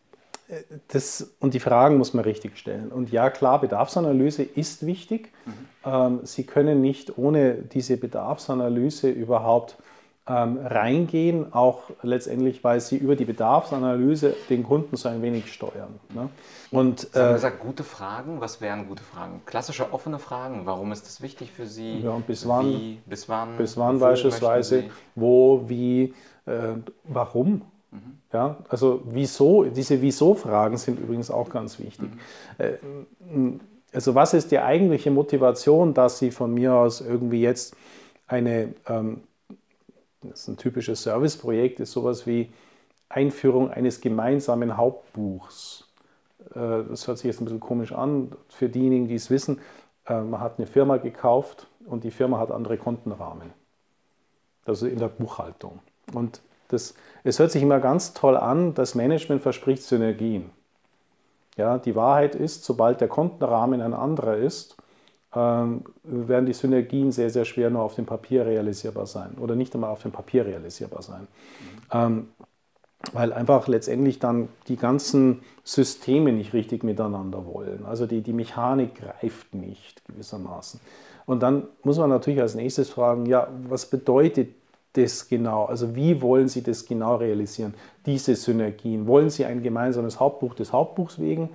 das, 0.89 1.33
und 1.41 1.55
die 1.55 1.61
Fragen 1.61 1.99
muss 1.99 2.15
man 2.15 2.25
richtig 2.25 2.57
stellen. 2.57 2.93
Und 2.93 3.11
ja, 3.11 3.31
klar, 3.31 3.61
Bedarfsanalyse 3.61 4.45
ist 4.45 4.87
wichtig. 4.87 5.33
Mhm. 5.45 5.53
Ähm, 5.85 6.21
Sie 6.23 6.45
können 6.45 6.81
nicht 6.81 7.19
ohne 7.19 7.55
diese 7.55 7.97
Bedarfsanalyse 7.97 9.11
überhaupt 9.11 9.77
ähm, 10.29 10.59
reingehen, 10.65 11.53
auch 11.53 11.85
letztendlich, 12.03 12.63
weil 12.63 12.81
sie 12.81 12.97
über 12.97 13.17
die 13.17 13.25
Bedarfsanalyse 13.25 14.35
den 14.51 14.63
Kunden 14.63 14.97
so 14.97 15.09
ein 15.09 15.23
wenig 15.23 15.53
steuern. 15.53 15.99
Ne? 16.15 16.29
Und, 16.71 17.01
Sie 17.01 17.19
haben 17.19 17.31
äh, 17.31 17.35
gesagt, 17.35 17.61
gute 17.61 17.85
Fragen. 17.85 18.41
Was 18.41 18.61
wären 18.61 18.89
gute 18.89 19.03
Fragen? 19.03 19.41
Klassische 19.47 19.93
offene 19.93 20.19
Fragen. 20.19 20.67
Warum 20.67 20.93
ist 20.93 21.07
das 21.07 21.23
wichtig 21.23 21.51
für 21.51 21.67
Sie? 21.67 22.01
Ja, 22.01 22.21
bis 22.27 22.47
wann? 22.47 22.67
Wie, 22.67 23.01
bis 23.07 23.29
wann? 23.29 23.57
Bis 23.57 23.77
wann 23.77 23.99
beispielsweise? 23.99 24.85
Wo, 25.15 25.65
wie, 25.67 26.15
äh, 26.47 26.75
warum? 27.05 27.63
Mhm. 27.91 28.19
Ja, 28.33 28.59
also 28.69 29.01
wieso, 29.07 29.65
diese 29.65 30.03
Wieso-Fragen 30.03 30.77
sind 30.77 31.01
übrigens 31.01 31.31
auch 31.31 31.49
ganz 31.49 31.79
wichtig. 31.79 32.11
Mhm. 32.59 32.59
Äh, 32.59 33.59
also 33.95 34.15
was 34.15 34.35
ist 34.35 34.51
die 34.51 34.59
eigentliche 34.59 35.11
Motivation, 35.11 35.95
dass 35.95 36.19
Sie 36.19 36.31
von 36.31 36.53
mir 36.53 36.75
aus 36.75 37.01
irgendwie 37.01 37.41
jetzt 37.41 37.75
eine 38.27 38.75
ähm, 38.87 39.23
das 40.23 40.41
ist 40.41 40.49
ein 40.49 40.57
typisches 40.57 41.03
Serviceprojekt, 41.03 41.81
ist 41.81 41.93
sowas 41.93 42.27
wie 42.27 42.53
Einführung 43.09 43.71
eines 43.71 44.01
gemeinsamen 44.01 44.77
Hauptbuchs. 44.77 45.89
Äh, 46.55 46.85
das 46.89 47.07
hört 47.07 47.19
sich 47.19 47.27
jetzt 47.27 47.41
ein 47.41 47.45
bisschen 47.45 47.61
komisch 47.61 47.93
an 47.93 48.33
für 48.49 48.69
diejenigen, 48.69 49.09
die 49.09 49.15
es 49.15 49.31
wissen. 49.31 49.61
Äh, 50.07 50.21
man 50.21 50.41
hat 50.41 50.59
eine 50.59 50.67
Firma 50.67 50.97
gekauft 50.97 51.67
und 51.87 52.05
die 52.05 52.11
Firma 52.11 52.39
hat 52.39 52.51
andere 52.51 52.77
Kontenrahmen. 52.77 53.53
Also 54.65 54.87
in 54.87 54.99
der 54.99 55.09
Buchhaltung. 55.09 55.81
Und 56.13 56.41
das, 56.69 56.95
es 57.25 57.39
hört 57.39 57.51
sich 57.51 57.63
immer 57.63 57.81
ganz 57.81 58.13
toll 58.13 58.37
an, 58.37 58.75
das 58.75 58.95
Management 58.95 59.41
verspricht 59.41 59.83
Synergien. 59.83 60.51
Ja, 61.57 61.79
die 61.79 61.97
Wahrheit 61.97 62.35
ist, 62.35 62.65
sobald 62.65 63.01
der 63.01 63.09
Kontenrahmen 63.09 63.81
ein 63.81 63.95
anderer 63.95 64.37
ist, 64.37 64.77
werden 65.33 66.47
die 66.47 66.53
Synergien 66.53 67.13
sehr, 67.13 67.31
sehr 67.31 67.45
schwer 67.45 67.71
nur 67.71 67.83
auf 67.83 67.95
dem 67.95 68.07
Papier 68.07 68.47
realisierbar 68.47 69.07
sein 69.07 69.37
oder 69.39 69.57
nicht 69.57 69.75
einmal 69.75 69.91
auf 69.91 70.03
dem 70.03 70.13
Papier 70.13 70.47
realisierbar 70.47 71.03
sein. 71.03 71.29
Mhm. 71.93 72.29
weil 73.13 73.33
einfach 73.33 73.69
letztendlich 73.69 74.19
dann 74.19 74.49
die 74.67 74.77
ganzen 74.77 75.43
Systeme 75.63 76.33
nicht 76.33 76.53
richtig 76.53 76.83
miteinander 76.83 77.47
wollen. 77.47 77.87
Also 77.87 78.07
die, 78.07 78.23
die 78.23 78.33
Mechanik 78.33 78.97
greift 78.97 79.55
nicht 79.55 80.05
gewissermaßen. 80.07 80.81
Und 81.25 81.43
dann 81.43 81.65
muss 81.85 81.99
man 81.99 82.11
natürlich 82.11 82.41
als 82.41 82.55
nächstes 82.55 82.89
fragen, 82.91 83.27
ja, 83.27 83.49
was 83.69 83.87
bedeutet 83.87 84.49
das 84.95 85.29
genau? 85.29 85.67
Also 85.67 85.95
wie 85.95 86.21
wollen 86.23 86.49
Sie 86.49 86.63
das 86.63 86.87
genau 86.87 87.17
realisieren, 87.17 87.75
diese 88.07 88.35
Synergien? 88.35 89.07
Wollen 89.07 89.31
Sie 89.31 89.45
ein 89.45 89.63
gemeinsames 89.63 90.19
Hauptbuch 90.19 90.55
des 90.55 90.73
Hauptbuchs 90.73 91.21
wegen? 91.21 91.51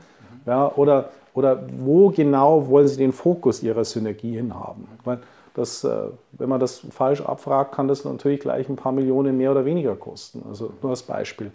Ja, 0.45 0.71
oder 0.75 1.09
oder 1.33 1.63
wo 1.77 2.09
genau 2.09 2.67
wollen 2.67 2.87
Sie 2.87 2.97
den 2.97 3.11
Fokus 3.11 3.63
Ihrer 3.63 3.83
Synergien 3.83 4.53
haben? 4.53 4.87
Weil 5.03 5.19
das, 5.53 5.83
äh, 5.83 6.07
wenn 6.31 6.49
man 6.49 6.59
das 6.59 6.79
falsch 6.91 7.21
abfragt, 7.21 7.73
kann 7.73 7.87
das 7.87 8.05
natürlich 8.05 8.39
gleich 8.39 8.69
ein 8.69 8.75
paar 8.75 8.91
Millionen 8.91 9.37
mehr 9.37 9.51
oder 9.51 9.65
weniger 9.65 9.95
kosten. 9.95 10.43
Also 10.47 10.73
nur 10.81 10.91
als 10.91 11.03
Beispiel. 11.03 11.51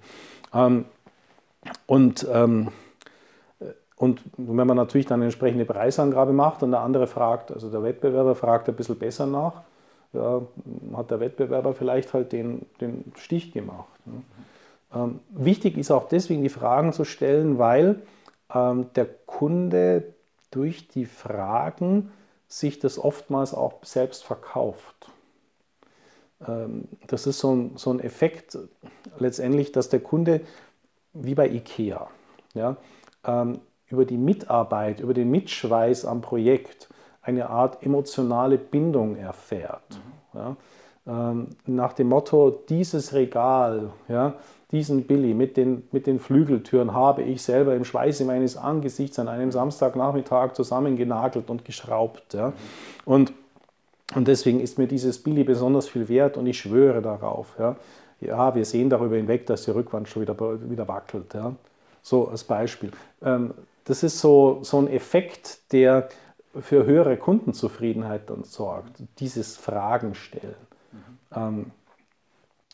Ähm, 0.54 0.84
und, 1.86 2.26
ähm, 2.32 2.68
und 3.96 4.22
wenn 4.36 4.66
man 4.66 4.76
natürlich 4.76 5.06
dann 5.06 5.16
eine 5.16 5.24
entsprechende 5.24 5.64
Preisangabe 5.64 6.32
macht 6.32 6.62
und 6.62 6.70
der 6.70 6.80
andere 6.80 7.06
fragt, 7.06 7.50
also 7.50 7.70
der 7.70 7.82
Wettbewerber 7.82 8.34
fragt 8.36 8.68
ein 8.68 8.76
bisschen 8.76 8.98
besser 8.98 9.26
nach, 9.26 9.62
ja, 10.12 10.40
hat 10.96 11.10
der 11.10 11.20
Wettbewerber 11.20 11.74
vielleicht 11.74 12.14
halt 12.14 12.32
den, 12.32 12.66
den 12.80 13.12
Stich 13.16 13.52
gemacht. 13.52 13.88
Ne? 14.06 14.22
Ähm, 14.94 15.20
wichtig 15.30 15.76
ist 15.76 15.90
auch 15.90 16.08
deswegen 16.08 16.42
die 16.42 16.48
Fragen 16.48 16.92
zu 16.92 17.04
stellen, 17.04 17.58
weil 17.58 17.96
der 18.50 19.06
Kunde 19.26 20.14
durch 20.50 20.88
die 20.88 21.04
Fragen 21.04 22.10
sich 22.46 22.78
das 22.78 22.98
oftmals 22.98 23.52
auch 23.52 23.84
selbst 23.84 24.24
verkauft. 24.24 25.10
Ähm, 26.46 26.88
das 27.06 27.26
ist 27.26 27.38
so 27.40 27.54
ein, 27.54 27.76
so 27.76 27.90
ein 27.90 28.00
Effekt 28.00 28.58
letztendlich, 29.18 29.72
dass 29.72 29.90
der 29.90 30.00
Kunde, 30.00 30.40
wie 31.12 31.34
bei 31.34 31.48
IKEA, 31.48 32.08
ja, 32.54 32.76
ähm, 33.24 33.60
über 33.86 34.04
die 34.04 34.16
Mitarbeit, 34.16 35.00
über 35.00 35.14
den 35.14 35.30
Mitschweiß 35.30 36.04
am 36.04 36.20
Projekt 36.20 36.88
eine 37.22 37.50
Art 37.50 37.82
emotionale 37.82 38.58
Bindung 38.58 39.16
erfährt. 39.16 40.00
Mhm. 40.32 40.38
Ja, 40.38 40.56
nach 41.64 41.94
dem 41.94 42.10
Motto, 42.10 42.50
dieses 42.68 43.14
Regal, 43.14 43.92
ja, 44.08 44.34
diesen 44.70 45.04
Billy 45.04 45.32
mit 45.32 45.56
den, 45.56 45.88
mit 45.92 46.06
den 46.06 46.20
Flügeltüren 46.20 46.92
habe 46.92 47.22
ich 47.22 47.42
selber 47.42 47.74
im 47.74 47.84
Schweiße 47.84 48.24
meines 48.24 48.56
Angesichts 48.56 49.18
an 49.18 49.28
einem 49.28 49.50
Samstagnachmittag 49.50 50.52
zusammengenagelt 50.52 51.48
und 51.48 51.64
geschraubt. 51.64 52.34
Ja. 52.34 52.52
Und, 53.04 53.32
und 54.14 54.28
deswegen 54.28 54.60
ist 54.60 54.78
mir 54.78 54.86
dieses 54.86 55.22
Billy 55.22 55.44
besonders 55.44 55.88
viel 55.88 56.08
wert 56.08 56.36
und 56.36 56.46
ich 56.46 56.58
schwöre 56.58 57.00
darauf. 57.00 57.54
Ja, 57.58 57.76
ja 58.20 58.54
wir 58.54 58.64
sehen 58.66 58.90
darüber 58.90 59.16
hinweg, 59.16 59.46
dass 59.46 59.64
die 59.64 59.70
Rückwand 59.70 60.08
schon 60.08 60.22
wieder, 60.22 60.36
wieder 60.68 60.86
wackelt. 60.86 61.32
Ja. 61.32 61.54
So 62.02 62.28
als 62.28 62.44
Beispiel. 62.44 62.90
Ähm, 63.22 63.54
das 63.84 64.02
ist 64.02 64.20
so, 64.20 64.58
so 64.62 64.78
ein 64.78 64.88
Effekt, 64.88 65.72
der 65.72 66.10
für 66.60 66.84
höhere 66.84 67.16
Kundenzufriedenheit 67.16 68.28
dann 68.28 68.44
sorgt, 68.44 69.02
dieses 69.18 69.56
Fragen 69.56 70.14
stellen. 70.14 70.54
Mhm. 71.34 71.72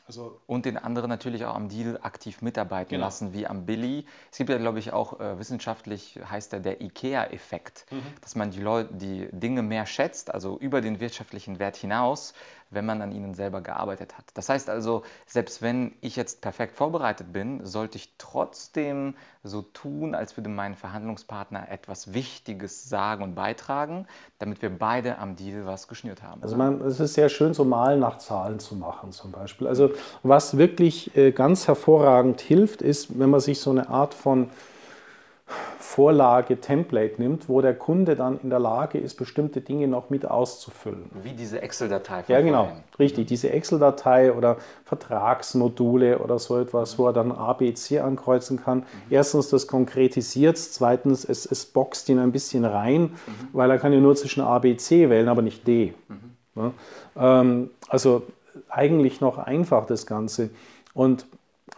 Also 0.07 0.41
und 0.47 0.67
den 0.67 0.77
anderen 0.77 1.09
natürlich 1.09 1.47
auch 1.47 1.55
am 1.55 1.69
Deal 1.69 1.99
aktiv 2.03 2.43
mitarbeiten 2.43 2.91
genau. 2.91 3.07
lassen, 3.07 3.33
wie 3.33 3.47
am 3.47 3.65
Billy. 3.65 4.05
Es 4.31 4.37
gibt 4.37 4.51
ja, 4.51 4.59
glaube 4.59 4.79
ich, 4.79 4.93
auch 4.93 5.19
äh, 5.19 5.39
wissenschaftlich 5.39 6.21
heißt 6.31 6.53
der 6.53 6.61
der 6.61 6.83
IKEA-Effekt, 6.83 7.87
mhm. 7.91 8.03
dass 8.21 8.35
man 8.35 8.51
die, 8.51 8.61
Leute, 8.61 8.93
die 8.93 9.29
Dinge 9.33 9.63
mehr 9.63 9.87
schätzt, 9.87 10.33
also 10.33 10.59
über 10.59 10.83
den 10.83 11.01
wirtschaftlichen 11.01 11.59
Wert 11.59 11.77
hinaus, 11.77 12.35
wenn 12.75 12.87
man 12.87 13.03
an 13.03 13.13
ihnen 13.13 13.35
selber 13.35 13.61
gearbeitet 13.61 14.17
hat. 14.19 14.25
Das 14.35 14.49
heißt 14.49 14.69
also, 14.69 15.03
selbst 15.27 15.63
wenn 15.63 15.93
ich 16.01 16.17
jetzt 16.17 16.41
perfekt 16.41 16.77
vorbereitet 16.77 17.33
bin, 17.33 17.65
sollte 17.65 17.97
ich 17.97 18.15
trotzdem 18.19 19.15
so 19.43 19.63
tun, 19.63 20.15
als 20.15 20.37
würde 20.37 20.49
mein 20.49 20.75
Verhandlungspartner 20.75 21.71
etwas 21.71 22.15
Wichtiges 22.15 22.89
sagen 22.89 23.23
und 23.23 23.35
beitragen, 23.35 24.07
damit 24.39 24.63
wir 24.63 24.71
beide 24.71 25.19
am 25.19 25.37
Deal 25.37 25.67
was 25.67 25.89
geschnürt 25.89 26.23
haben. 26.23 26.43
Also 26.43 26.57
man, 26.57 26.81
es 26.81 27.01
ist 27.01 27.15
sehr 27.15 27.29
schön, 27.29 27.55
so 27.55 27.65
Malen 27.65 28.01
nach 28.01 28.19
Zahlen 28.19 28.59
zu 28.59 28.75
machen 28.75 29.13
zum 29.13 29.33
Beispiel. 29.33 29.67
Also 29.67 29.91
was 30.23 30.57
wirklich 30.57 31.17
äh, 31.17 31.33
ganz 31.33 31.69
hervorragend 31.69 32.41
hilft, 32.41 32.83
ist, 32.83 33.19
wenn 33.19 33.31
man 33.31 33.41
sich 33.41 33.61
so 33.61 33.71
eine 33.71 33.89
Art 33.89 34.15
von 34.15 34.51
Vorlage, 35.47 36.61
Template 36.61 37.21
nimmt, 37.21 37.49
wo 37.49 37.61
der 37.61 37.75
Kunde 37.75 38.17
dann 38.17 38.41
in 38.43 38.51
der 38.51 38.59
Lage 38.59 38.99
ist, 38.99 39.15
bestimmte 39.15 39.61
Dinge 39.61 39.87
noch 39.87 40.11
mit 40.11 40.29
auszufüllen. 40.29 41.11
Wie 41.23 41.35
diese 41.35 41.61
Excel-Datei. 41.61 42.25
Ja, 42.29 42.41
genau, 42.41 42.65
vorhin. 42.65 42.83
richtig. 42.99 43.27
Diese 43.27 43.51
Excel-Datei 43.51 44.33
oder 44.33 44.57
Vertragsmodule 44.85 46.19
oder 46.19 46.39
so 46.39 46.59
etwas, 46.59 46.99
wo 46.99 47.07
er 47.07 47.13
dann 47.13 47.31
A, 47.31 47.53
B, 47.53 47.73
C 47.75 48.01
ankreuzen 48.01 48.61
kann. 48.61 48.79
Mhm. 48.79 48.85
Erstens, 49.11 49.51
das 49.51 49.67
konkretisiert 49.67 50.59
Zweitens, 50.59 51.25
es, 51.25 51.47
es 51.47 51.67
boxt 51.67 52.09
ihn 52.09 52.19
ein 52.19 52.33
bisschen 52.33 52.65
rein, 52.65 53.03
mhm. 53.03 53.49
weil 53.53 53.71
er 53.71 53.79
kann 53.79 53.93
ja 53.93 54.01
nur 54.01 54.17
zwischen 54.17 54.43
A, 54.43 54.59
B, 54.59 54.77
C 54.77 55.11
wählen, 55.11 55.29
aber 55.29 55.43
nicht 55.43 55.67
D. 55.67 55.95
Mhm. 56.09 56.73
Ja? 57.17 57.41
Ähm, 57.41 57.71
also 57.89 58.23
eigentlich 58.69 59.21
noch 59.21 59.39
einfach 59.39 59.87
das 59.87 60.07
Ganze. 60.07 60.51
Und 60.95 61.27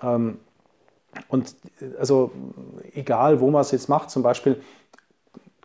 ähm, 0.03 0.39
und 1.29 1.55
also 1.99 2.31
egal, 2.95 3.41
wo 3.41 3.51
man 3.51 3.63
es 3.63 3.71
jetzt 3.71 3.89
macht, 3.89 4.11
zum 4.11 4.23
Beispiel 4.23 4.61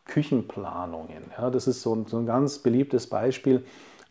Küchenplanungen. 0.05 1.31
Ja, 1.37 1.49
das 1.49 1.67
ist 1.67 1.81
so 1.81 1.95
ein, 1.95 2.05
so 2.07 2.17
ein 2.17 2.25
ganz 2.25 2.59
beliebtes 2.59 3.07
Beispiel. 3.07 3.63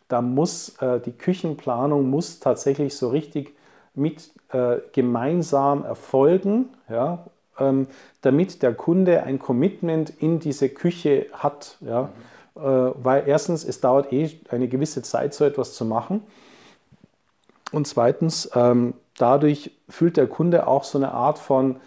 Da 0.07 0.21
muss 0.21 0.77
äh, 0.81 0.99
die 0.99 1.11
Küchenplanung 1.11 2.09
muss 2.09 2.39
tatsächlich 2.39 2.95
so 2.95 3.09
richtig 3.09 3.55
mit 3.93 4.31
äh, 4.51 4.77
gemeinsam 4.93 5.83
erfolgen, 5.83 6.69
ja, 6.89 7.25
ähm, 7.59 7.87
damit 8.21 8.63
der 8.63 8.73
Kunde 8.73 9.23
ein 9.23 9.39
Commitment 9.39 10.09
in 10.09 10.39
diese 10.39 10.69
Küche 10.69 11.27
hat. 11.33 11.77
Ja. 11.81 12.03
Mhm. 12.03 12.09
Äh, 12.55 12.59
weil 12.61 13.23
erstens, 13.27 13.63
es 13.63 13.79
dauert 13.79 14.11
eh 14.11 14.29
eine 14.49 14.67
gewisse 14.67 15.01
Zeit, 15.01 15.33
so 15.33 15.45
etwas 15.45 15.73
zu 15.73 15.85
machen. 15.85 16.23
Und 17.71 17.87
zweitens, 17.87 18.49
ähm, 18.53 18.93
dadurch 19.21 19.71
fühlt 19.87 20.17
der 20.17 20.27
Kunde 20.27 20.67
auch 20.67 20.83
so 20.83 20.97
eine 20.97 21.11
Art 21.11 21.37
von, 21.39 21.77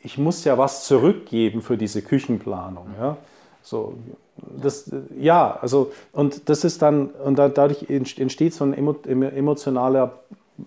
ich 0.00 0.18
muss 0.18 0.44
ja 0.44 0.58
was 0.58 0.84
zurückgeben 0.84 1.62
für 1.62 1.76
diese 1.76 2.02
Küchenplanung. 2.02 2.88
Ja? 3.00 3.16
So, 3.62 3.94
das, 4.36 4.90
ja, 5.16 5.58
also, 5.60 5.92
und 6.12 6.48
das 6.48 6.64
ist 6.64 6.82
dann, 6.82 7.08
und 7.08 7.38
dadurch 7.38 7.88
entsteht 7.88 8.52
so 8.52 8.64
eine 8.64 8.76
emotionale 8.76 10.12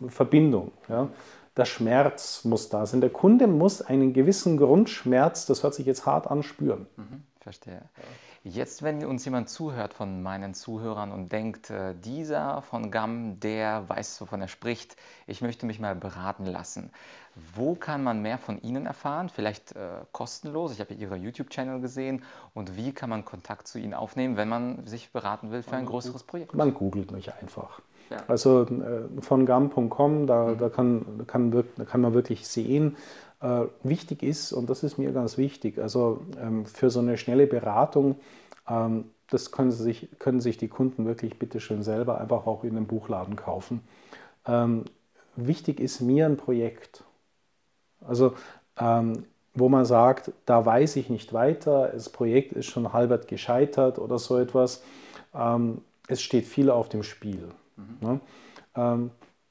Verbindung. 0.07 0.71
Ja? 0.89 1.07
Der 1.55 1.65
Schmerz 1.65 2.43
muss 2.45 2.69
da 2.69 2.85
sein. 2.85 3.01
Der 3.01 3.09
Kunde 3.09 3.47
muss 3.47 3.81
einen 3.81 4.13
gewissen 4.13 4.57
Grundschmerz, 4.57 5.45
das 5.45 5.63
hört 5.63 5.75
sich 5.75 5.85
jetzt 5.85 6.05
hart 6.05 6.29
an, 6.29 6.43
spüren. 6.43 6.87
Mhm, 6.97 7.23
verstehe. 7.39 7.81
Jetzt, 8.49 8.81
wenn 8.81 9.03
uns 9.03 9.25
jemand 9.25 9.49
zuhört 9.49 9.93
von 9.93 10.23
meinen 10.23 10.53
Zuhörern 10.53 11.11
und 11.11 11.33
denkt, 11.33 11.69
äh, 11.69 11.93
dieser 11.93 12.61
von 12.61 12.91
GAM, 12.91 13.41
der 13.41 13.89
weiß, 13.89 14.21
wovon 14.21 14.39
er 14.39 14.47
spricht, 14.47 14.95
ich 15.25 15.41
möchte 15.41 15.65
mich 15.65 15.81
mal 15.81 15.95
beraten 15.95 16.45
lassen. 16.45 16.91
Wo 17.55 17.75
kann 17.75 18.03
man 18.03 18.21
mehr 18.21 18.37
von 18.37 18.61
Ihnen 18.61 18.85
erfahren? 18.85 19.27
Vielleicht 19.27 19.75
äh, 19.75 19.89
kostenlos. 20.13 20.71
Ich 20.71 20.79
habe 20.79 20.93
Ihre 20.93 21.17
YouTube-Channel 21.17 21.81
gesehen. 21.81 22.23
Und 22.53 22.77
wie 22.77 22.93
kann 22.93 23.09
man 23.09 23.25
Kontakt 23.25 23.67
zu 23.67 23.79
Ihnen 23.79 23.93
aufnehmen, 23.93 24.37
wenn 24.37 24.47
man 24.47 24.87
sich 24.87 25.11
beraten 25.11 25.51
will 25.51 25.61
für 25.61 25.75
ein 25.75 25.85
größeres 25.85 26.23
Projekt? 26.23 26.53
Man 26.53 26.73
googelt 26.73 27.11
mich 27.11 27.33
einfach. 27.33 27.81
Ja. 28.09 28.17
Also 28.29 28.63
äh, 28.63 29.21
von 29.21 29.45
gam.com, 29.45 30.25
da, 30.25 30.53
da, 30.53 30.69
kann, 30.69 31.25
kann, 31.27 31.51
da 31.51 31.83
kann 31.83 32.01
man 32.01 32.13
wirklich 32.13 32.47
sehen, 32.47 32.95
äh, 33.41 33.65
wichtig 33.83 34.23
ist, 34.23 34.53
und 34.53 34.69
das 34.69 34.83
ist 34.83 34.97
mir 34.97 35.11
ganz 35.11 35.37
wichtig, 35.37 35.77
also 35.79 36.21
ähm, 36.41 36.65
für 36.65 36.89
so 36.89 36.99
eine 36.99 37.17
schnelle 37.17 37.47
Beratung, 37.47 38.15
ähm, 38.67 39.05
das 39.29 39.51
können, 39.51 39.71
sich, 39.71 40.07
können 40.19 40.39
sich 40.39 40.57
die 40.57 40.69
Kunden 40.69 41.05
wirklich 41.05 41.37
bitteschön 41.37 41.83
selber 41.83 42.19
einfach 42.21 42.47
auch 42.47 42.63
in 42.63 42.77
einem 42.77 42.87
Buchladen 42.87 43.35
kaufen. 43.35 43.81
Ähm, 44.45 44.85
wichtig 45.35 45.79
ist 45.79 45.99
mir 45.99 46.25
ein 46.25 46.37
Projekt. 46.37 47.03
Also 48.05 48.33
ähm, 48.79 49.25
wo 49.53 49.69
man 49.69 49.85
sagt, 49.85 50.31
da 50.45 50.65
weiß 50.65 50.97
ich 50.97 51.09
nicht 51.09 51.33
weiter, 51.33 51.89
das 51.91 52.09
Projekt 52.09 52.53
ist 52.53 52.67
schon 52.67 52.93
halbert 52.93 53.27
gescheitert 53.27 53.97
oder 53.97 54.19
so 54.19 54.37
etwas. 54.37 54.83
Ähm, 55.33 55.81
es 56.07 56.21
steht 56.21 56.45
viel 56.45 56.69
auf 56.69 56.89
dem 56.89 57.03
Spiel. 57.03 57.49
Mhm. 57.75 57.97
Ne? 58.07 58.19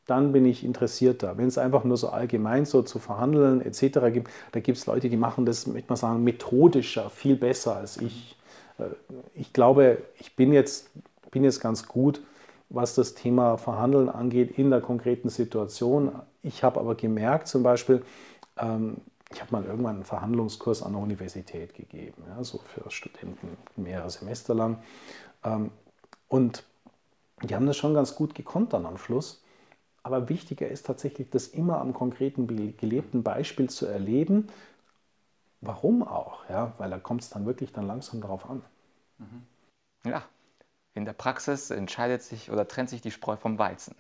Dann 0.07 0.33
bin 0.33 0.45
ich 0.45 0.64
interessierter. 0.64 1.37
Wenn 1.37 1.49
es 1.49 1.59
einfach 1.59 1.85
nur 1.85 1.97
so 1.97 2.09
allgemein 2.09 2.64
so 2.64 2.83
zu 2.83 2.99
verhandeln 2.99 3.61
etc. 3.61 4.12
gibt, 4.12 4.31
da 4.53 4.61
gibt 4.61 4.79
es 4.79 4.87
Leute, 4.87 5.09
die 5.09 5.16
machen 5.16 5.47
das, 5.47 5.66
möchte 5.66 5.88
man 5.88 5.97
sagen, 5.97 6.25
methodischer, 6.25 7.11
viel 7.11 7.37
besser 7.37 7.77
als 7.77 7.97
ich. 7.97 8.37
Äh, 8.79 8.85
ich 9.35 9.53
glaube, 9.53 9.99
ich 10.19 10.37
bin 10.37 10.53
jetzt, 10.53 10.90
bin 11.31 11.45
jetzt 11.45 11.61
ganz 11.61 11.87
gut, 11.88 12.23
was 12.69 12.95
das 12.95 13.14
Thema 13.14 13.59
Verhandeln 13.59 14.09
angeht 14.09 14.59
in 14.59 14.71
der 14.71 14.81
konkreten 14.81 15.29
Situation. 15.29 16.12
Ich 16.42 16.62
habe 16.62 16.81
aber 16.81 16.95
gemerkt, 16.95 17.49
zum 17.49 17.62
Beispiel, 17.62 18.03
ähm, 18.59 18.99
ich 19.33 19.40
habe 19.40 19.53
mal 19.53 19.64
irgendwann 19.64 19.97
einen 19.97 20.05
Verhandlungskurs 20.05 20.83
an 20.83 20.92
der 20.92 21.03
Universität 21.03 21.75
gegeben, 21.75 22.23
ja, 22.29 22.42
so 22.45 22.59
für 22.59 22.90
Studenten 22.90 23.57
mehrere 23.77 24.11
Semester 24.11 24.55
lang. 24.55 24.79
Ähm, 25.45 25.71
und 26.29 26.64
die 27.42 27.55
haben 27.55 27.66
das 27.66 27.77
schon 27.77 27.95
ganz 27.95 28.14
gut 28.14 28.35
gekonnt 28.35 28.73
dann 28.73 28.87
am 28.87 28.99
Schluss. 28.99 29.42
Aber 30.07 30.29
wichtiger 30.29 30.69
ist 30.69 30.87
tatsächlich, 30.87 31.31
das 31.31 31.49
immer 31.49 31.81
am 31.81 31.92
konkreten 31.92 32.47
gelebten 32.47 33.25
Beispiel 33.25 33.69
zu 33.69 33.87
erleben. 33.87 34.47
Warum 35.61 36.07
auch? 36.07 36.49
Ja, 36.49 36.75
weil 36.79 36.90
da 36.90 36.99
kommt 37.01 37.23
es 37.23 37.31
dann 37.31 37.45
wirklich 37.45 37.73
dann 37.73 37.88
langsam 37.88 38.21
darauf 38.21 38.49
an. 38.49 38.62
Mhm. 39.19 39.42
Ja, 40.05 40.23
in 40.95 41.07
der 41.07 41.12
Praxis 41.12 41.71
entscheidet 41.71 42.23
sich 42.23 42.53
oder 42.53 42.69
trennt 42.69 42.88
sich 42.90 43.01
die 43.01 43.11
Spreu 43.11 43.37
vom 43.37 43.59
Weizen. 43.59 43.97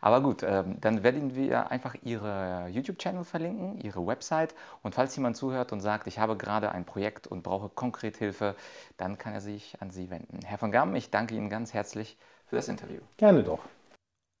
Aber 0.00 0.20
gut, 0.20 0.42
ähm, 0.42 0.80
dann 0.80 1.04
werden 1.04 1.36
wir 1.36 1.70
einfach 1.70 1.94
Ihre 2.02 2.66
YouTube-Channel 2.68 3.22
verlinken, 3.22 3.80
Ihre 3.80 4.04
Website. 4.04 4.52
Und 4.82 4.96
falls 4.96 5.14
jemand 5.14 5.36
zuhört 5.36 5.72
und 5.72 5.80
sagt, 5.80 6.08
ich 6.08 6.18
habe 6.18 6.36
gerade 6.36 6.72
ein 6.72 6.84
Projekt 6.84 7.28
und 7.28 7.44
brauche 7.44 7.68
konkret 7.68 8.16
Hilfe, 8.16 8.56
dann 8.96 9.16
kann 9.16 9.32
er 9.32 9.40
sich 9.40 9.80
an 9.80 9.92
Sie 9.92 10.10
wenden. 10.10 10.40
Herr 10.44 10.58
von 10.58 10.72
Gamm, 10.72 10.96
ich 10.96 11.10
danke 11.10 11.36
Ihnen 11.36 11.50
ganz 11.50 11.72
herzlich 11.72 12.16
für 12.46 12.56
das 12.56 12.68
Interview. 12.68 13.00
Gerne 13.16 13.44
doch. 13.44 13.60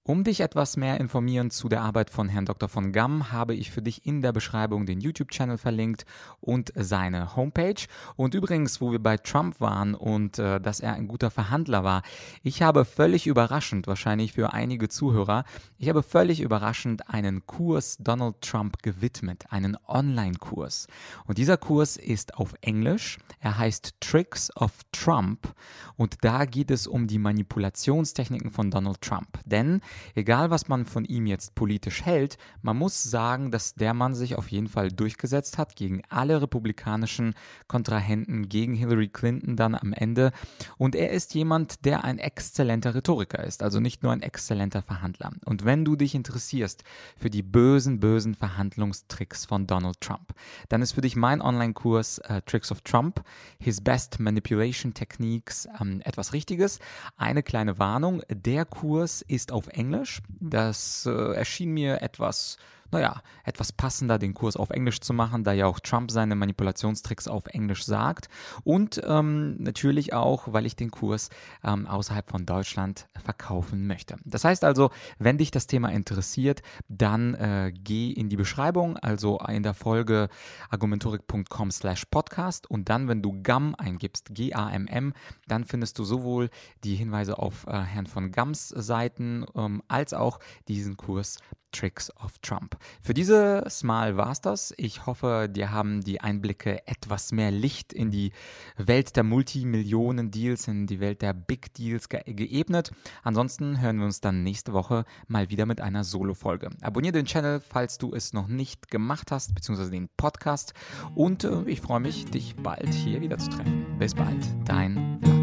Um 0.06 0.22
dich 0.22 0.38
etwas 0.38 0.76
mehr 0.76 1.00
informieren 1.00 1.50
zu 1.50 1.68
der 1.68 1.82
Arbeit 1.82 2.10
von 2.10 2.28
Herrn 2.28 2.44
Dr. 2.44 2.68
von 2.68 2.92
Gamm, 2.92 3.32
habe 3.32 3.56
ich 3.56 3.72
für 3.72 3.82
dich 3.82 4.06
in 4.06 4.22
der 4.22 4.30
Beschreibung 4.30 4.86
den 4.86 5.00
YouTube-Channel 5.00 5.58
verlinkt 5.58 6.06
und 6.40 6.72
seine 6.76 7.34
Homepage. 7.34 7.88
Und 8.14 8.32
übrigens, 8.32 8.80
wo 8.80 8.92
wir 8.92 9.00
bei 9.00 9.16
Trump 9.16 9.60
waren 9.60 9.96
und 9.96 10.38
äh, 10.38 10.60
dass 10.60 10.78
er 10.78 10.92
ein 10.92 11.08
guter 11.08 11.32
Verhandler 11.32 11.82
war, 11.82 12.02
ich 12.44 12.62
habe 12.62 12.84
völlig 12.84 13.26
überraschend, 13.26 13.88
wahrscheinlich 13.88 14.32
für 14.32 14.52
einige 14.52 14.88
Zuhörer, 14.88 15.42
ich 15.76 15.88
habe 15.88 16.04
völlig 16.04 16.40
überraschend 16.40 17.10
einen 17.10 17.44
Kurs 17.44 17.96
Donald 17.98 18.40
Trump 18.42 18.84
gewidmet, 18.84 19.46
einen 19.50 19.76
Online-Kurs. 19.88 20.86
Und 21.24 21.38
dieser 21.38 21.56
Kurs 21.56 21.96
ist 21.96 22.34
auf 22.34 22.54
Englisch. 22.60 23.18
Er 23.40 23.58
heißt 23.58 24.00
Tricks 24.00 24.54
of 24.56 24.70
Trump 24.92 25.52
und 25.96 26.18
da 26.22 26.44
geht 26.44 26.70
es 26.70 26.86
um 26.86 27.08
die 27.08 27.18
Manipulationstechniken 27.18 28.52
von 28.52 28.70
Donald 28.70 29.00
Trump. 29.00 29.40
Denn 29.44 29.80
egal 30.14 30.50
was 30.50 30.68
man 30.68 30.84
von 30.84 31.04
ihm 31.04 31.26
jetzt 31.26 31.54
politisch 31.54 32.04
hält, 32.04 32.38
man 32.62 32.76
muss 32.76 33.02
sagen, 33.02 33.50
dass 33.50 33.74
der 33.74 33.94
Mann 33.94 34.14
sich 34.14 34.36
auf 34.36 34.50
jeden 34.50 34.68
Fall 34.68 34.90
durchgesetzt 34.90 35.58
hat 35.58 35.76
gegen 35.76 36.02
alle 36.08 36.42
republikanischen 36.42 37.34
Kontrahenten, 37.68 38.48
gegen 38.48 38.74
Hillary 38.74 39.08
Clinton 39.08 39.56
dann 39.56 39.74
am 39.74 39.92
Ende. 39.92 40.32
Und 40.78 40.94
er 40.94 41.10
ist 41.10 41.34
jemand, 41.34 41.84
der 41.84 42.04
ein 42.04 42.18
exzellenter 42.18 42.94
Rhetoriker 42.94 43.42
ist, 43.44 43.62
also 43.62 43.80
nicht 43.80 44.02
nur 44.02 44.12
ein 44.12 44.22
exzellenter 44.22 44.82
Verhandler. 44.82 45.32
Und 45.44 45.64
wenn 45.64 45.84
du 45.84 45.96
dich 45.96 46.14
interessierst 46.14 46.84
für 47.16 47.30
die 47.30 47.42
bösen, 47.42 48.00
bösen 48.00 48.34
Verhandlungstricks 48.34 49.44
von 49.44 49.66
Donald 49.66 50.00
Trump, 50.00 50.32
dann 50.68 50.82
ist 50.82 50.92
für 50.92 51.00
dich 51.00 51.16
mein 51.16 51.40
Online-Kurs 51.40 52.18
äh, 52.18 52.42
Tricks 52.42 52.70
of 52.70 52.82
Trump, 52.82 53.22
His 53.58 53.80
Best 53.80 54.20
Manipulation 54.20 54.94
Techniques 54.94 55.68
ähm, 55.80 56.00
etwas 56.04 56.32
Richtiges. 56.32 56.78
Eine 57.16 57.42
kleine 57.42 57.78
Warnung, 57.78 58.22
der 58.28 58.64
Kurs 58.64 59.22
ist 59.22 59.52
auf 59.52 59.68
Englisch 59.68 59.85
Englisch. 59.86 60.20
Das 60.40 61.06
äh, 61.06 61.34
erschien 61.34 61.70
mir 61.70 62.02
etwas 62.02 62.58
naja, 62.90 63.20
etwas 63.44 63.72
passender, 63.72 64.18
den 64.18 64.34
Kurs 64.34 64.56
auf 64.56 64.70
Englisch 64.70 65.00
zu 65.00 65.12
machen, 65.12 65.44
da 65.44 65.52
ja 65.52 65.66
auch 65.66 65.80
Trump 65.80 66.10
seine 66.10 66.34
Manipulationstricks 66.34 67.28
auf 67.28 67.46
Englisch 67.46 67.84
sagt. 67.84 68.28
Und 68.64 69.00
ähm, 69.04 69.56
natürlich 69.58 70.12
auch, 70.12 70.52
weil 70.52 70.66
ich 70.66 70.76
den 70.76 70.90
Kurs 70.90 71.30
ähm, 71.64 71.86
außerhalb 71.86 72.28
von 72.28 72.46
Deutschland 72.46 73.08
verkaufen 73.22 73.86
möchte. 73.86 74.16
Das 74.24 74.44
heißt 74.44 74.64
also, 74.64 74.90
wenn 75.18 75.38
dich 75.38 75.50
das 75.50 75.66
Thema 75.66 75.88
interessiert, 75.88 76.62
dann 76.88 77.34
äh, 77.34 77.72
geh 77.72 78.10
in 78.10 78.28
die 78.28 78.36
Beschreibung, 78.36 78.96
also 78.96 79.38
in 79.48 79.62
der 79.62 79.74
Folge 79.74 80.28
argumentorik.com 80.70 81.70
slash 81.70 82.04
podcast 82.06 82.70
und 82.70 82.88
dann, 82.88 83.08
wenn 83.08 83.22
du 83.22 83.42
GAM 83.42 83.74
eingibst, 83.76 84.28
G-A-M-M, 84.30 85.12
dann 85.46 85.64
findest 85.64 85.98
du 85.98 86.04
sowohl 86.04 86.50
die 86.84 86.94
Hinweise 86.94 87.38
auf 87.38 87.66
äh, 87.66 87.80
Herrn 87.80 88.06
von 88.06 88.32
Gams 88.32 88.68
Seiten 88.68 89.44
ähm, 89.54 89.82
als 89.88 90.14
auch 90.14 90.38
diesen 90.68 90.96
Kurs 90.96 91.38
Tricks 91.72 92.10
of 92.16 92.38
Trump. 92.38 92.76
Für 93.00 93.14
dieses 93.14 93.82
Mal 93.82 94.16
war's 94.16 94.40
das. 94.40 94.74
Ich 94.76 95.06
hoffe, 95.06 95.48
dir 95.50 95.70
haben 95.70 96.02
die 96.02 96.20
Einblicke 96.20 96.86
etwas 96.86 97.32
mehr 97.32 97.50
Licht 97.50 97.92
in 97.92 98.10
die 98.10 98.32
Welt 98.76 99.16
der 99.16 99.24
Multimillionen-Deals, 99.24 100.68
in 100.68 100.86
die 100.86 101.00
Welt 101.00 101.22
der 101.22 101.32
Big 101.32 101.74
Deals 101.74 102.08
ge 102.08 102.22
geebnet. 102.26 102.92
Ansonsten 103.22 103.80
hören 103.80 103.98
wir 103.98 104.06
uns 104.06 104.20
dann 104.20 104.42
nächste 104.42 104.72
Woche 104.72 105.04
mal 105.28 105.50
wieder 105.50 105.66
mit 105.66 105.80
einer 105.80 106.04
Solo-Folge. 106.04 106.70
Abonniere 106.82 107.12
den 107.12 107.26
Channel, 107.26 107.60
falls 107.60 107.98
du 107.98 108.14
es 108.14 108.32
noch 108.32 108.48
nicht 108.48 108.90
gemacht 108.90 109.30
hast, 109.30 109.54
beziehungsweise 109.54 109.90
den 109.90 110.08
Podcast. 110.16 110.74
Und 111.14 111.44
äh, 111.44 111.62
ich 111.66 111.80
freue 111.80 112.00
mich, 112.00 112.26
dich 112.26 112.56
bald 112.56 112.92
hier 112.92 113.20
wieder 113.20 113.38
zu 113.38 113.50
treffen. 113.50 113.86
Bis 113.98 114.14
bald, 114.14 114.44
dein 114.64 115.35